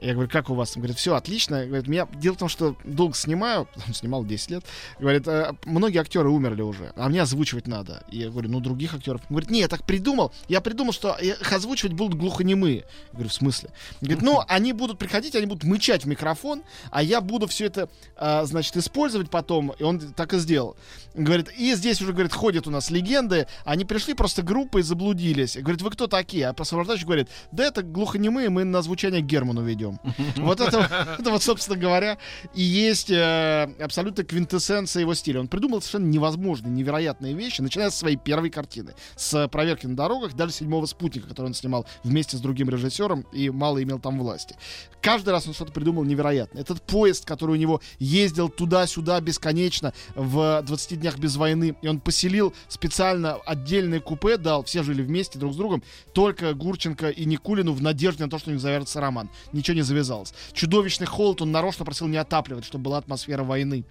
Я 0.00 0.14
говорю, 0.14 0.28
как 0.28 0.50
у 0.50 0.54
вас? 0.54 0.76
Он 0.76 0.82
говорит, 0.82 0.98
все 0.98 1.14
отлично. 1.14 1.66
Говорит, 1.66 1.88
меня... 1.88 2.06
Дело 2.14 2.34
в 2.34 2.38
том, 2.38 2.48
что 2.48 2.76
долго 2.84 3.14
снимаю, 3.14 3.68
снимал 3.92 4.24
10 4.24 4.50
лет. 4.50 4.64
Говорит, 4.98 5.26
«э, 5.26 5.52
многие 5.64 5.98
актеры 5.98 6.28
умерли 6.28 6.62
уже, 6.62 6.92
а 6.96 7.08
мне 7.08 7.22
озвучивать 7.22 7.66
надо. 7.66 8.04
И 8.10 8.18
я 8.18 8.30
говорю, 8.30 8.48
ну 8.48 8.60
других 8.60 8.94
актеров. 8.94 9.22
Он 9.22 9.28
говорит, 9.30 9.50
не, 9.50 9.60
я 9.60 9.68
так 9.68 9.84
придумал. 9.84 10.32
Я 10.48 10.60
придумал, 10.60 10.92
что 10.92 11.14
их 11.14 11.52
озвучивать 11.52 11.94
будут 11.94 12.18
глухонемые. 12.18 12.76
Я 12.76 12.84
говорю, 13.12 13.28
в 13.28 13.34
смысле? 13.34 13.70
Он 14.00 14.08
говорит, 14.08 14.22
ну, 14.22 14.42
они 14.48 14.72
будут 14.72 14.98
приходить, 14.98 15.34
они 15.34 15.46
будут 15.46 15.64
мычать 15.64 16.04
в 16.04 16.08
микрофон, 16.08 16.62
а 16.90 17.02
я 17.02 17.20
буду 17.20 17.46
все 17.46 17.66
это, 17.66 17.88
а, 18.16 18.44
значит, 18.44 18.76
использовать 18.76 19.30
потом. 19.30 19.72
И 19.78 19.82
он 19.82 20.00
так 20.00 20.34
и 20.34 20.38
сделал. 20.38 20.76
Он 21.14 21.24
Говорит, 21.24 21.50
и 21.56 21.74
здесь 21.74 22.00
уже, 22.00 22.12
говорит, 22.12 22.32
ходят 22.32 22.66
у 22.66 22.70
нас 22.70 22.90
легенды. 22.90 23.46
Они 23.64 23.84
пришли 23.84 24.14
просто 24.14 24.42
группой 24.42 24.82
и 24.82 24.84
заблудились. 24.84 25.56
Говорит, 25.56 25.82
вы 25.82 25.90
кто 25.90 26.06
такие? 26.06 26.46
А 26.46 26.54
сопровождающий 26.64 27.06
говорит, 27.06 27.28
да 27.52 27.64
это 27.64 27.82
глухонемые, 27.82 28.50
мы 28.50 28.64
на 28.64 28.82
звучание 28.82 29.20
Герману 29.20 29.62
ведем. 29.62 29.87
Вот 30.36 30.60
это, 30.60 31.16
это 31.18 31.30
вот, 31.30 31.42
собственно 31.42 31.78
говоря, 31.78 32.18
и 32.54 32.62
есть 32.62 33.10
э, 33.10 33.70
абсолютно 33.80 34.24
квинтэссенция 34.24 35.00
его 35.00 35.14
стиля. 35.14 35.40
Он 35.40 35.48
придумал 35.48 35.80
совершенно 35.80 36.06
невозможные, 36.06 36.70
невероятные 36.70 37.34
вещи, 37.34 37.60
начиная 37.60 37.90
с 37.90 37.96
своей 37.96 38.16
первой 38.16 38.50
картины, 38.50 38.94
с 39.16 39.48
проверки 39.48 39.86
на 39.86 39.96
дорогах, 39.96 40.34
даже 40.34 40.52
седьмого 40.52 40.86
спутника, 40.86 41.28
который 41.28 41.46
он 41.46 41.54
снимал 41.54 41.86
вместе 42.04 42.36
с 42.36 42.40
другим 42.40 42.70
режиссером 42.70 43.26
и 43.32 43.50
мало 43.50 43.82
имел 43.82 43.98
там 43.98 44.18
власти. 44.18 44.56
Каждый 45.00 45.30
раз 45.30 45.46
он 45.46 45.54
что-то 45.54 45.72
придумал 45.72 46.04
невероятное. 46.04 46.62
Этот 46.62 46.82
поезд, 46.82 47.24
который 47.24 47.52
у 47.52 47.56
него 47.56 47.80
ездил 47.98 48.48
туда-сюда 48.48 49.20
бесконечно 49.20 49.92
в 50.14 50.62
20 50.62 51.00
днях 51.00 51.18
без 51.18 51.36
войны, 51.36 51.76
и 51.80 51.88
он 51.88 52.00
поселил 52.00 52.52
специально 52.68 53.34
отдельное 53.34 54.00
купе, 54.00 54.36
дал, 54.36 54.64
все 54.64 54.82
жили 54.82 55.02
вместе 55.02 55.38
друг 55.38 55.52
с 55.52 55.56
другом, 55.56 55.82
только 56.12 56.54
Гурченко 56.54 57.10
и 57.10 57.24
Никулину 57.24 57.72
в 57.72 57.82
надежде 57.82 58.24
на 58.24 58.30
то, 58.30 58.38
что 58.38 58.50
у 58.50 58.52
них 58.52 58.60
завяжется 58.60 59.00
роман. 59.00 59.30
Ничего 59.52 59.76
не 59.76 59.77
завязалось. 59.82 60.34
Чудовищный 60.52 61.06
холод 61.06 61.42
он 61.42 61.52
нарочно 61.52 61.84
просил 61.84 62.06
не 62.06 62.16
отапливать, 62.16 62.64
чтобы 62.64 62.84
была 62.84 62.98
атмосфера 62.98 63.44
войны. 63.44 63.84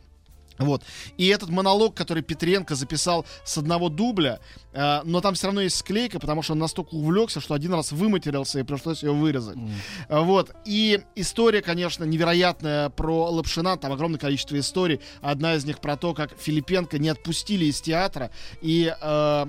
Вот. 0.57 0.83
И 1.17 1.27
этот 1.27 1.49
монолог, 1.49 1.93
который 1.93 2.23
Петренко 2.23 2.75
записал 2.75 3.25
с 3.43 3.57
одного 3.57 3.89
дубля, 3.89 4.39
э, 4.73 5.01
но 5.03 5.21
там 5.21 5.35
все 5.35 5.47
равно 5.47 5.61
есть 5.61 5.77
склейка, 5.77 6.19
потому 6.19 6.41
что 6.41 6.53
он 6.53 6.59
настолько 6.59 6.95
увлекся, 6.95 7.39
что 7.39 7.53
один 7.53 7.73
раз 7.73 7.91
выматерился 7.91 8.59
и 8.59 8.63
пришлось 8.63 9.03
ее 9.03 9.11
вырезать. 9.11 9.57
Э, 10.09 10.19
Вот. 10.19 10.55
И 10.65 11.01
история, 11.15 11.61
конечно, 11.61 12.03
невероятная 12.03 12.89
про 12.89 13.29
Лапшина. 13.29 13.77
Там 13.77 13.91
огромное 13.91 14.19
количество 14.19 14.57
историй. 14.57 14.99
Одна 15.21 15.55
из 15.55 15.65
них 15.65 15.79
про 15.79 15.95
то, 15.95 16.13
как 16.13 16.31
Филипенко 16.39 16.97
не 16.97 17.09
отпустили 17.09 17.65
из 17.65 17.79
театра. 17.79 18.31
И 18.61 18.93
э, 18.99 19.45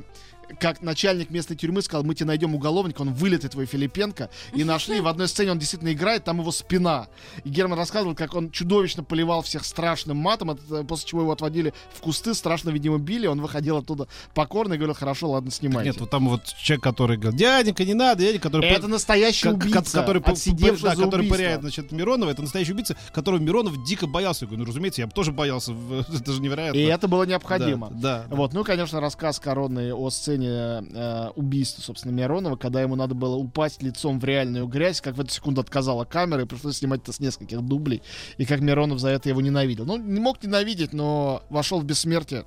как 0.61 0.82
начальник 0.82 1.30
местной 1.30 1.56
тюрьмы 1.56 1.82
сказал, 1.82 2.04
мы 2.04 2.14
тебе 2.14 2.26
найдем 2.26 2.54
уголовника, 2.54 3.02
он 3.02 3.12
вылитый 3.12 3.50
твой 3.50 3.66
Филипенко. 3.66 4.30
И 4.54 4.64
нашли, 4.64 5.00
в 5.00 5.08
одной 5.08 5.28
сцене 5.28 5.52
он 5.52 5.58
действительно 5.58 5.92
играет, 5.92 6.24
там 6.24 6.40
его 6.40 6.50
спина. 6.52 7.08
И 7.44 7.48
Герман 7.48 7.78
рассказывал, 7.78 8.14
как 8.14 8.34
он 8.34 8.50
чудовищно 8.50 9.04
поливал 9.04 9.42
всех 9.42 9.64
страшным 9.64 10.16
матом, 10.16 10.52
это, 10.52 10.84
после 10.84 11.08
чего 11.08 11.22
его 11.22 11.32
отводили 11.32 11.74
в 11.92 12.00
кусты, 12.00 12.34
страшно, 12.34 12.70
видимо, 12.70 12.98
били. 12.98 13.26
Он 13.26 13.40
выходил 13.40 13.76
оттуда 13.76 14.08
покорно 14.34 14.74
и 14.74 14.76
говорил, 14.76 14.94
хорошо, 14.94 15.30
ладно, 15.30 15.50
снимайте. 15.50 15.90
Нет, 15.90 16.00
вот 16.00 16.11
там 16.11 16.28
вот 16.28 16.44
человек, 16.44 16.82
который 16.82 17.16
говорит, 17.16 17.38
дяденька, 17.38 17.84
не 17.84 17.94
надо, 17.94 18.22
дяденька, 18.22 18.48
который... 18.48 18.68
Это 18.70 18.88
настоящий 18.88 19.48
убийца, 19.48 20.00
который, 20.00 20.22
отсидевший 20.22 20.82
да, 20.82 20.90
который 20.90 21.20
убийство. 21.20 21.37
пыряет, 21.37 21.61
значит, 21.61 21.92
Миронова, 21.92 22.30
это 22.30 22.42
настоящий 22.42 22.72
убийца, 22.72 22.96
которого 23.12 23.40
Миронов 23.40 23.84
дико 23.84 24.06
боялся. 24.06 24.44
Я 24.44 24.48
говорю, 24.48 24.64
ну, 24.64 24.68
разумеется, 24.68 25.00
я 25.02 25.06
бы 25.06 25.12
тоже 25.12 25.32
боялся, 25.32 25.72
это 26.14 26.32
же 26.32 26.40
невероятно. 26.40 26.78
И 26.78 26.82
это 26.82 27.08
было 27.08 27.24
необходимо. 27.24 27.90
Да, 27.90 28.24
да. 28.28 28.37
Вот, 28.37 28.52
ну, 28.52 28.64
конечно, 28.64 29.00
рассказ 29.00 29.38
коронный 29.38 29.92
о 29.92 30.11
сцене 30.11 30.38
э, 30.46 31.31
убийства, 31.37 31.83
собственно, 31.83 32.12
Миронова, 32.12 32.57
когда 32.57 32.81
ему 32.83 32.96
надо 32.96 33.14
было 33.14 33.37
упасть 33.37 33.83
лицом 33.83 34.20
в 34.20 34.24
реальную 34.24 34.66
грязь, 34.66 35.01
как 35.01 35.16
в 35.16 35.20
эту 35.20 35.31
секунду 35.31 35.61
отказала 35.61 36.05
камера, 36.05 36.42
и 36.42 36.46
пришлось 36.46 36.79
снимать 36.79 37.03
это 37.03 37.12
с 37.12 37.20
нескольких 37.20 37.61
дублей, 37.62 38.03
и 38.37 38.44
как 38.44 38.61
Миронов 38.61 38.98
за 38.98 39.09
это 39.09 39.29
его 39.29 39.40
ненавидел. 39.40 39.85
Ну, 39.85 39.96
не 39.96 40.20
мог 40.20 40.42
ненавидеть, 40.42 40.92
но 40.92 41.42
вошел 41.51 41.81
в 41.81 41.85
бессмертие. 41.85 42.44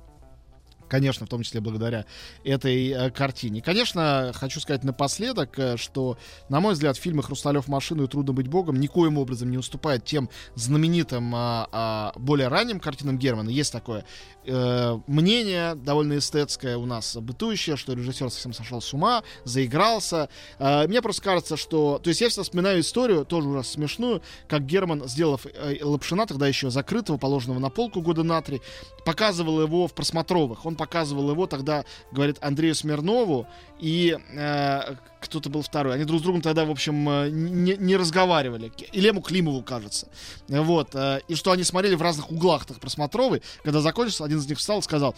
Конечно, 0.92 1.24
в 1.24 1.28
том 1.30 1.42
числе 1.42 1.62
благодаря 1.62 2.04
этой 2.44 2.90
э, 2.90 3.10
картине. 3.10 3.62
Конечно, 3.62 4.30
хочу 4.34 4.60
сказать 4.60 4.84
напоследок, 4.84 5.58
э, 5.58 5.78
что, 5.78 6.18
на 6.50 6.60
мой 6.60 6.74
взгляд, 6.74 6.98
фильмы 6.98 7.22
«Хрусталев 7.22 7.66
машину» 7.66 8.04
и 8.04 8.08
«Трудно 8.08 8.34
быть 8.34 8.48
богом» 8.48 8.78
никоим 8.78 9.16
образом 9.16 9.50
не 9.50 9.56
уступают 9.56 10.04
тем 10.04 10.28
знаменитым, 10.54 11.34
а, 11.34 11.66
а, 11.72 12.12
более 12.16 12.48
ранним 12.48 12.78
картинам 12.78 13.18
Германа. 13.18 13.48
Есть 13.48 13.72
такое 13.72 14.04
э, 14.44 14.98
мнение, 15.06 15.74
довольно 15.74 16.18
эстетское 16.18 16.76
у 16.76 16.86
нас 16.86 17.16
бытующее, 17.16 17.76
что 17.76 17.94
режиссер 17.94 18.30
совсем 18.30 18.52
сошел 18.52 18.80
с 18.80 18.92
ума, 18.92 19.22
заигрался. 19.44 20.28
Э, 20.58 20.86
мне 20.86 21.00
просто 21.02 21.22
кажется, 21.22 21.56
что... 21.56 22.00
То 22.02 22.08
есть 22.08 22.20
я 22.20 22.28
всегда 22.28 22.42
вспоминаю 22.44 22.80
историю, 22.80 23.24
тоже 23.24 23.48
ужасно 23.48 23.72
смешную, 23.72 24.22
как 24.48 24.66
Герман, 24.66 25.08
сделав 25.08 25.46
э, 25.46 25.78
Лапшина, 25.82 26.26
тогда 26.26 26.46
еще 26.46 26.70
закрытого, 26.70 27.16
положенного 27.16 27.58
на 27.58 27.70
полку 27.70 28.02
года 28.02 28.22
на 28.22 28.42
три, 28.42 28.60
показывал 29.04 29.62
его 29.62 29.86
в 29.86 29.94
просмотровых. 29.94 30.66
Он 30.66 30.76
показывал 30.82 31.30
его 31.30 31.46
тогда, 31.46 31.84
говорит, 32.10 32.38
Андрею 32.40 32.74
Смирнову 32.74 33.46
и 33.78 34.18
э, 34.34 34.94
кто-то 35.20 35.48
был 35.48 35.62
второй. 35.62 35.94
Они 35.94 36.04
друг 36.04 36.18
с 36.18 36.22
другом 36.24 36.42
тогда, 36.42 36.64
в 36.64 36.72
общем, 36.72 37.08
э, 37.08 37.30
не, 37.30 37.76
не 37.76 37.96
разговаривали. 37.96 38.72
И 38.90 39.00
Лему 39.00 39.20
Климову, 39.20 39.62
кажется. 39.62 40.08
Вот. 40.48 40.96
э, 40.96 41.20
и 41.28 41.36
что 41.36 41.52
они 41.52 41.62
смотрели 41.62 41.94
в 41.94 42.02
разных 42.02 42.32
углах 42.32 42.66
так 42.66 42.80
просмотровой. 42.80 43.42
Когда 43.62 43.80
закончился, 43.80 44.24
один 44.24 44.38
из 44.38 44.48
них 44.48 44.58
встал 44.58 44.80
и 44.80 44.82
сказал, 44.82 45.14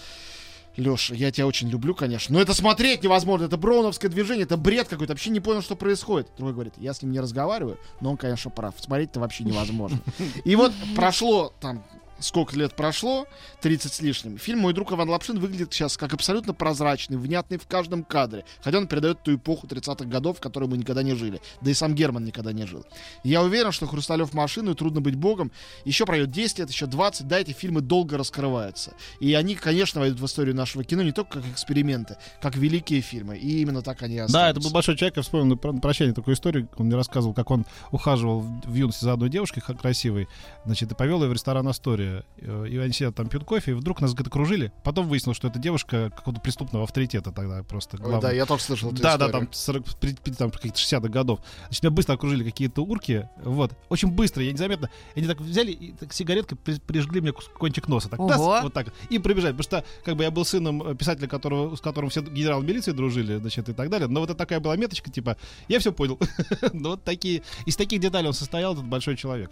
Леша, 0.77 1.15
я 1.15 1.31
тебя 1.31 1.47
очень 1.47 1.71
люблю, 1.71 1.95
конечно, 1.95 2.35
но 2.35 2.43
это 2.43 2.53
смотреть 2.53 3.05
невозможно, 3.05 3.45
это 3.45 3.57
броуновское 3.57 4.11
движение, 4.11 4.43
это 4.43 4.57
бред 4.57 4.89
какой-то, 4.89 5.13
вообще 5.13 5.31
не 5.31 5.39
понял, 5.39 5.63
что 5.63 5.77
происходит. 5.77 6.29
Другой 6.37 6.53
говорит, 6.53 6.75
я 6.79 6.93
с 6.93 7.01
ним 7.01 7.13
не 7.13 7.21
разговариваю, 7.21 7.79
но 8.01 8.11
он, 8.11 8.17
конечно, 8.17 8.51
прав, 8.51 8.75
смотреть-то 8.79 9.21
вообще 9.21 9.45
невозможно. 9.45 10.01
И 10.45 10.57
вот 10.57 10.73
прошло 10.97 11.55
там 11.61 11.85
сколько 12.19 12.57
лет 12.57 12.75
прошло, 12.77 13.27
30 13.61 13.93
с 13.93 14.01
лишним, 14.01 14.39
фильм 14.39 14.61
«Мой 14.61 14.73
друг 14.73 14.93
Иван 14.93 15.09
Лапшин» 15.11 15.39
выглядит 15.39 15.73
сейчас 15.73 15.97
как 15.97 16.15
абсолютно 16.15 16.55
прозрачный, 16.55 17.17
внятный 17.17 17.59
в 17.59 17.67
каждом 17.67 18.05
кадре, 18.05 18.45
хотя 18.63 18.79
он 18.79 18.87
передает 18.87 19.23
ту 19.23 19.35
эпоху 19.35 19.67
30-х 19.67 20.05
годов, 20.07 20.39
в 20.39 20.41
которой 20.41 20.69
мы 20.69 20.77
никогда 20.79 21.03
не 21.03 21.15
жили, 21.15 21.41
да 21.61 21.71
и 21.71 21.75
сам 21.75 21.95
Герман 21.95 22.25
никогда 22.25 22.53
не 22.53 22.67
жил. 22.67 22.85
Я 23.25 23.43
уверен, 23.43 23.73
что 23.73 23.87
«Хрусталев 23.87 24.33
машину» 24.33 24.73
и 24.73 24.75
«Трудно 24.75 25.01
быть 25.01 25.17
богом» 25.17 25.51
еще 25.85 26.07
пройдет 26.07 26.31
10 26.31 26.61
лет, 26.61 26.71
еще 26.71 26.87
20, 26.87 27.27
да, 27.29 27.39
эти 27.41 27.53
фильмы 27.53 27.81
долго 27.81 28.17
раскрываются. 28.17 28.95
И 29.21 29.35
они, 29.35 29.55
конечно, 29.55 30.01
войдут 30.01 30.21
в 30.21 30.27
историю 30.27 30.55
нашего 30.55 30.85
кино 30.85 31.03
не 31.03 31.13
только 31.13 31.41
как 31.41 31.51
эксперименты, 31.51 32.17
как 32.41 32.57
великие 32.57 33.01
фильмы, 33.01 33.37
и 33.37 33.61
именно 33.63 33.83
так 33.83 34.03
они 34.03 34.15
и 34.15 34.19
Да, 34.19 34.25
останутся. 34.25 34.51
это 34.51 34.61
был 34.61 34.71
большой 34.71 34.97
человек, 34.97 35.17
я 35.17 35.23
вспомнил 35.23 35.47
на 35.47 35.57
про- 35.57 35.73
на 35.73 35.81
прощание 35.81 36.15
такую 36.15 36.35
историю, 36.35 36.69
он 36.77 36.87
мне 36.87 36.97
рассказывал, 36.97 37.35
как 37.35 37.51
он 37.51 37.67
ухаживал 37.91 38.41
в, 38.41 38.61
в 38.67 38.75
юности 38.75 39.05
за 39.05 39.13
одной 39.15 39.29
девушкой 39.31 39.61
красивой, 39.63 40.29
значит, 40.65 40.93
и 40.93 40.95
повел 40.95 41.23
ее 41.23 41.29
в 41.29 41.33
ресторан 41.33 41.67
«Астория». 41.69 42.04
Э, 42.39 42.67
И 42.69 42.77
они 42.79 42.93
сидят 42.93 43.15
там, 43.15 43.29
пьют 43.29 43.45
кофе, 43.45 43.73
и 43.73 43.75
вдруг 43.75 44.01
нас 44.01 44.13
где-то 44.15 44.29
окружили. 44.31 44.73
Потом 44.85 45.09
выяснилось, 45.09 45.37
что 45.37 45.49
это 45.49 45.59
девушка 45.59 46.11
какого-то 46.15 46.41
преступного 46.41 46.85
авторитета 46.85 47.31
тогда 47.33 47.63
просто. 47.63 47.99
Ой, 48.03 48.21
да, 48.21 48.33
я 48.33 48.47
тоже 48.47 48.63
слышал 48.63 48.91
эту 48.93 49.03
Да, 49.03 49.17
да, 49.17 49.27
историю. 49.27 49.47
там, 49.47 49.53
40, 49.53 49.85
при- 50.01 50.15
при- 50.15 50.33
там 50.33 50.51
каких-то 50.51 50.79
60-х 50.79 51.09
годов. 51.09 51.41
Значит, 51.67 51.83
меня 51.83 51.91
быстро 51.91 52.15
окружили 52.15 52.45
какие-то 52.45 52.83
урки, 52.83 53.29
вот, 53.43 53.73
очень 53.89 54.09
быстро, 54.11 54.43
я 54.43 54.53
незаметно, 54.53 54.91
они 55.17 55.27
так 55.27 55.41
взяли 55.41 55.73
и 55.73 55.93
так 55.93 56.13
сигареткой 56.13 56.59
при- 56.59 56.79
прижгли 56.81 57.21
мне 57.21 57.33
кончик 57.33 57.89
носа, 57.89 58.09
так, 58.09 58.19
тас, 58.19 58.39
Ого. 58.41 58.59
вот 58.63 58.73
так, 58.73 58.89
и 59.11 59.19
прибежали, 59.19 59.53
потому 59.53 59.63
что, 59.63 59.85
как 60.05 60.17
бы, 60.17 60.25
я 60.25 60.31
был 60.31 60.45
сыном 60.45 60.83
э, 60.83 60.95
писателя, 60.95 61.29
которого, 61.29 61.75
с 61.77 61.81
которым 61.81 62.11
все 62.11 62.23
генерал 62.23 62.63
милиции 62.63 62.93
дружили, 62.93 63.37
значит, 63.39 63.69
и 63.69 63.73
так 63.73 63.89
далее, 63.91 64.09
но 64.09 64.21
вот 64.21 64.31
это 64.31 64.39
такая 64.39 64.61
была 64.61 64.77
меточка, 64.77 65.11
типа, 65.11 65.37
я 65.69 65.79
все 65.81 65.93
понял, 65.93 66.19
ну, 66.73 66.91
вот 66.91 67.05
такие, 67.05 67.43
из 67.67 67.77
таких 67.77 68.01
деталей 68.01 68.29
он 68.29 68.35
состоял, 68.35 68.73
этот 68.75 68.85
большой 68.85 69.17
человек. 69.17 69.51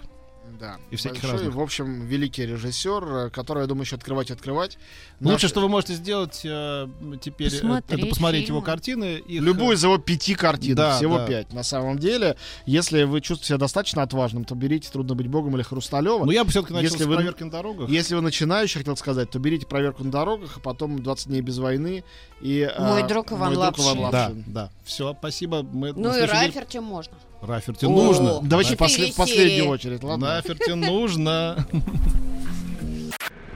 Да. 0.60 0.76
И 0.90 0.96
всяких 0.96 1.22
Большой, 1.22 1.38
разных. 1.38 1.54
В 1.56 1.60
общем, 1.60 2.06
великий 2.06 2.46
режиссер, 2.46 3.04
э, 3.26 3.30
который, 3.30 3.62
я 3.62 3.66
думаю, 3.66 3.82
еще 3.84 3.96
открывать 3.96 4.30
и 4.30 4.32
открывать. 4.32 4.78
Лучше, 5.20 5.32
Наши- 5.32 5.48
что 5.48 5.60
вы 5.60 5.68
можете 5.68 5.94
сделать 5.94 6.40
э, 6.44 6.86
теперь, 7.20 7.48
э, 7.48 7.50
Посмотреть 7.50 7.98
это 8.00 8.08
посмотреть 8.08 8.48
его 8.48 8.58
фильмы. 8.60 8.66
картины. 8.66 9.04
их, 9.26 9.42
Любую 9.42 9.74
из 9.76 9.82
его 9.82 9.98
пяти 9.98 10.34
картин, 10.36 10.76
Да, 10.76 10.96
всего 10.96 11.18
да. 11.18 11.26
пять. 11.26 11.52
На 11.52 11.62
самом 11.64 11.98
деле, 11.98 12.36
если 12.64 13.02
вы 13.02 13.20
чувствуете 13.20 13.48
себя 13.48 13.58
достаточно 13.58 14.02
отважным, 14.02 14.44
то 14.44 14.54
берите 14.54 14.88
«Трудно 14.92 15.14
быть 15.16 15.26
богом» 15.26 15.56
или 15.56 15.62
«Хрусталева». 15.62 16.24
Ну, 16.24 16.30
я 16.30 16.44
бы 16.44 16.50
все-таки 16.50 16.74
начал 16.74 16.84
Если 16.92 17.04
с 17.04 17.06
вы- 17.06 17.16
проверки 17.16 17.42
на 17.42 17.50
дорогах. 17.50 17.88
Если 17.88 18.14
вы 18.14 18.20
начинающий, 18.20 18.78
хотел 18.78 18.96
сказать, 18.96 19.30
то 19.30 19.38
берите 19.40 19.66
«Проверку 19.66 20.04
на 20.04 20.12
дорогах», 20.12 20.58
а 20.58 20.60
потом 20.60 20.96
«20 20.96 21.28
дней 21.28 21.40
без 21.40 21.58
войны» 21.58 22.04
и 22.40 22.70
Мой 22.78 23.02
а, 23.02 23.08
друг 23.08 23.32
Иван 23.32 23.54
«Мой 23.54 23.64
друг 23.72 23.78
Иван 23.80 23.98
Лапшин». 23.98 24.10
Да, 24.12 24.18
Лапшин». 24.26 24.44
да. 24.46 24.70
Все, 24.84 25.16
спасибо. 25.18 25.62
Мы 25.64 25.92
Ну 25.92 26.10
и 26.10 26.12
следующей 26.12 26.34
неделе- 26.34 26.46
Раферти 26.46 26.78
можно. 26.78 27.14
Раферти 27.42 27.86
О, 27.86 27.90
нужно. 27.90 28.40
Давайте 28.42 28.76
в 28.76 28.78
последнюю 28.78 29.66
очередь, 29.66 30.02
ладно? 30.04 30.36
Раферти 30.36 30.70
нужно. 30.70 31.66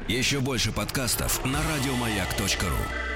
Еще 0.09 0.41
больше 0.41 0.73
подкастов 0.73 1.45
на 1.45 1.59
радиомаяк.ру. 1.63 3.16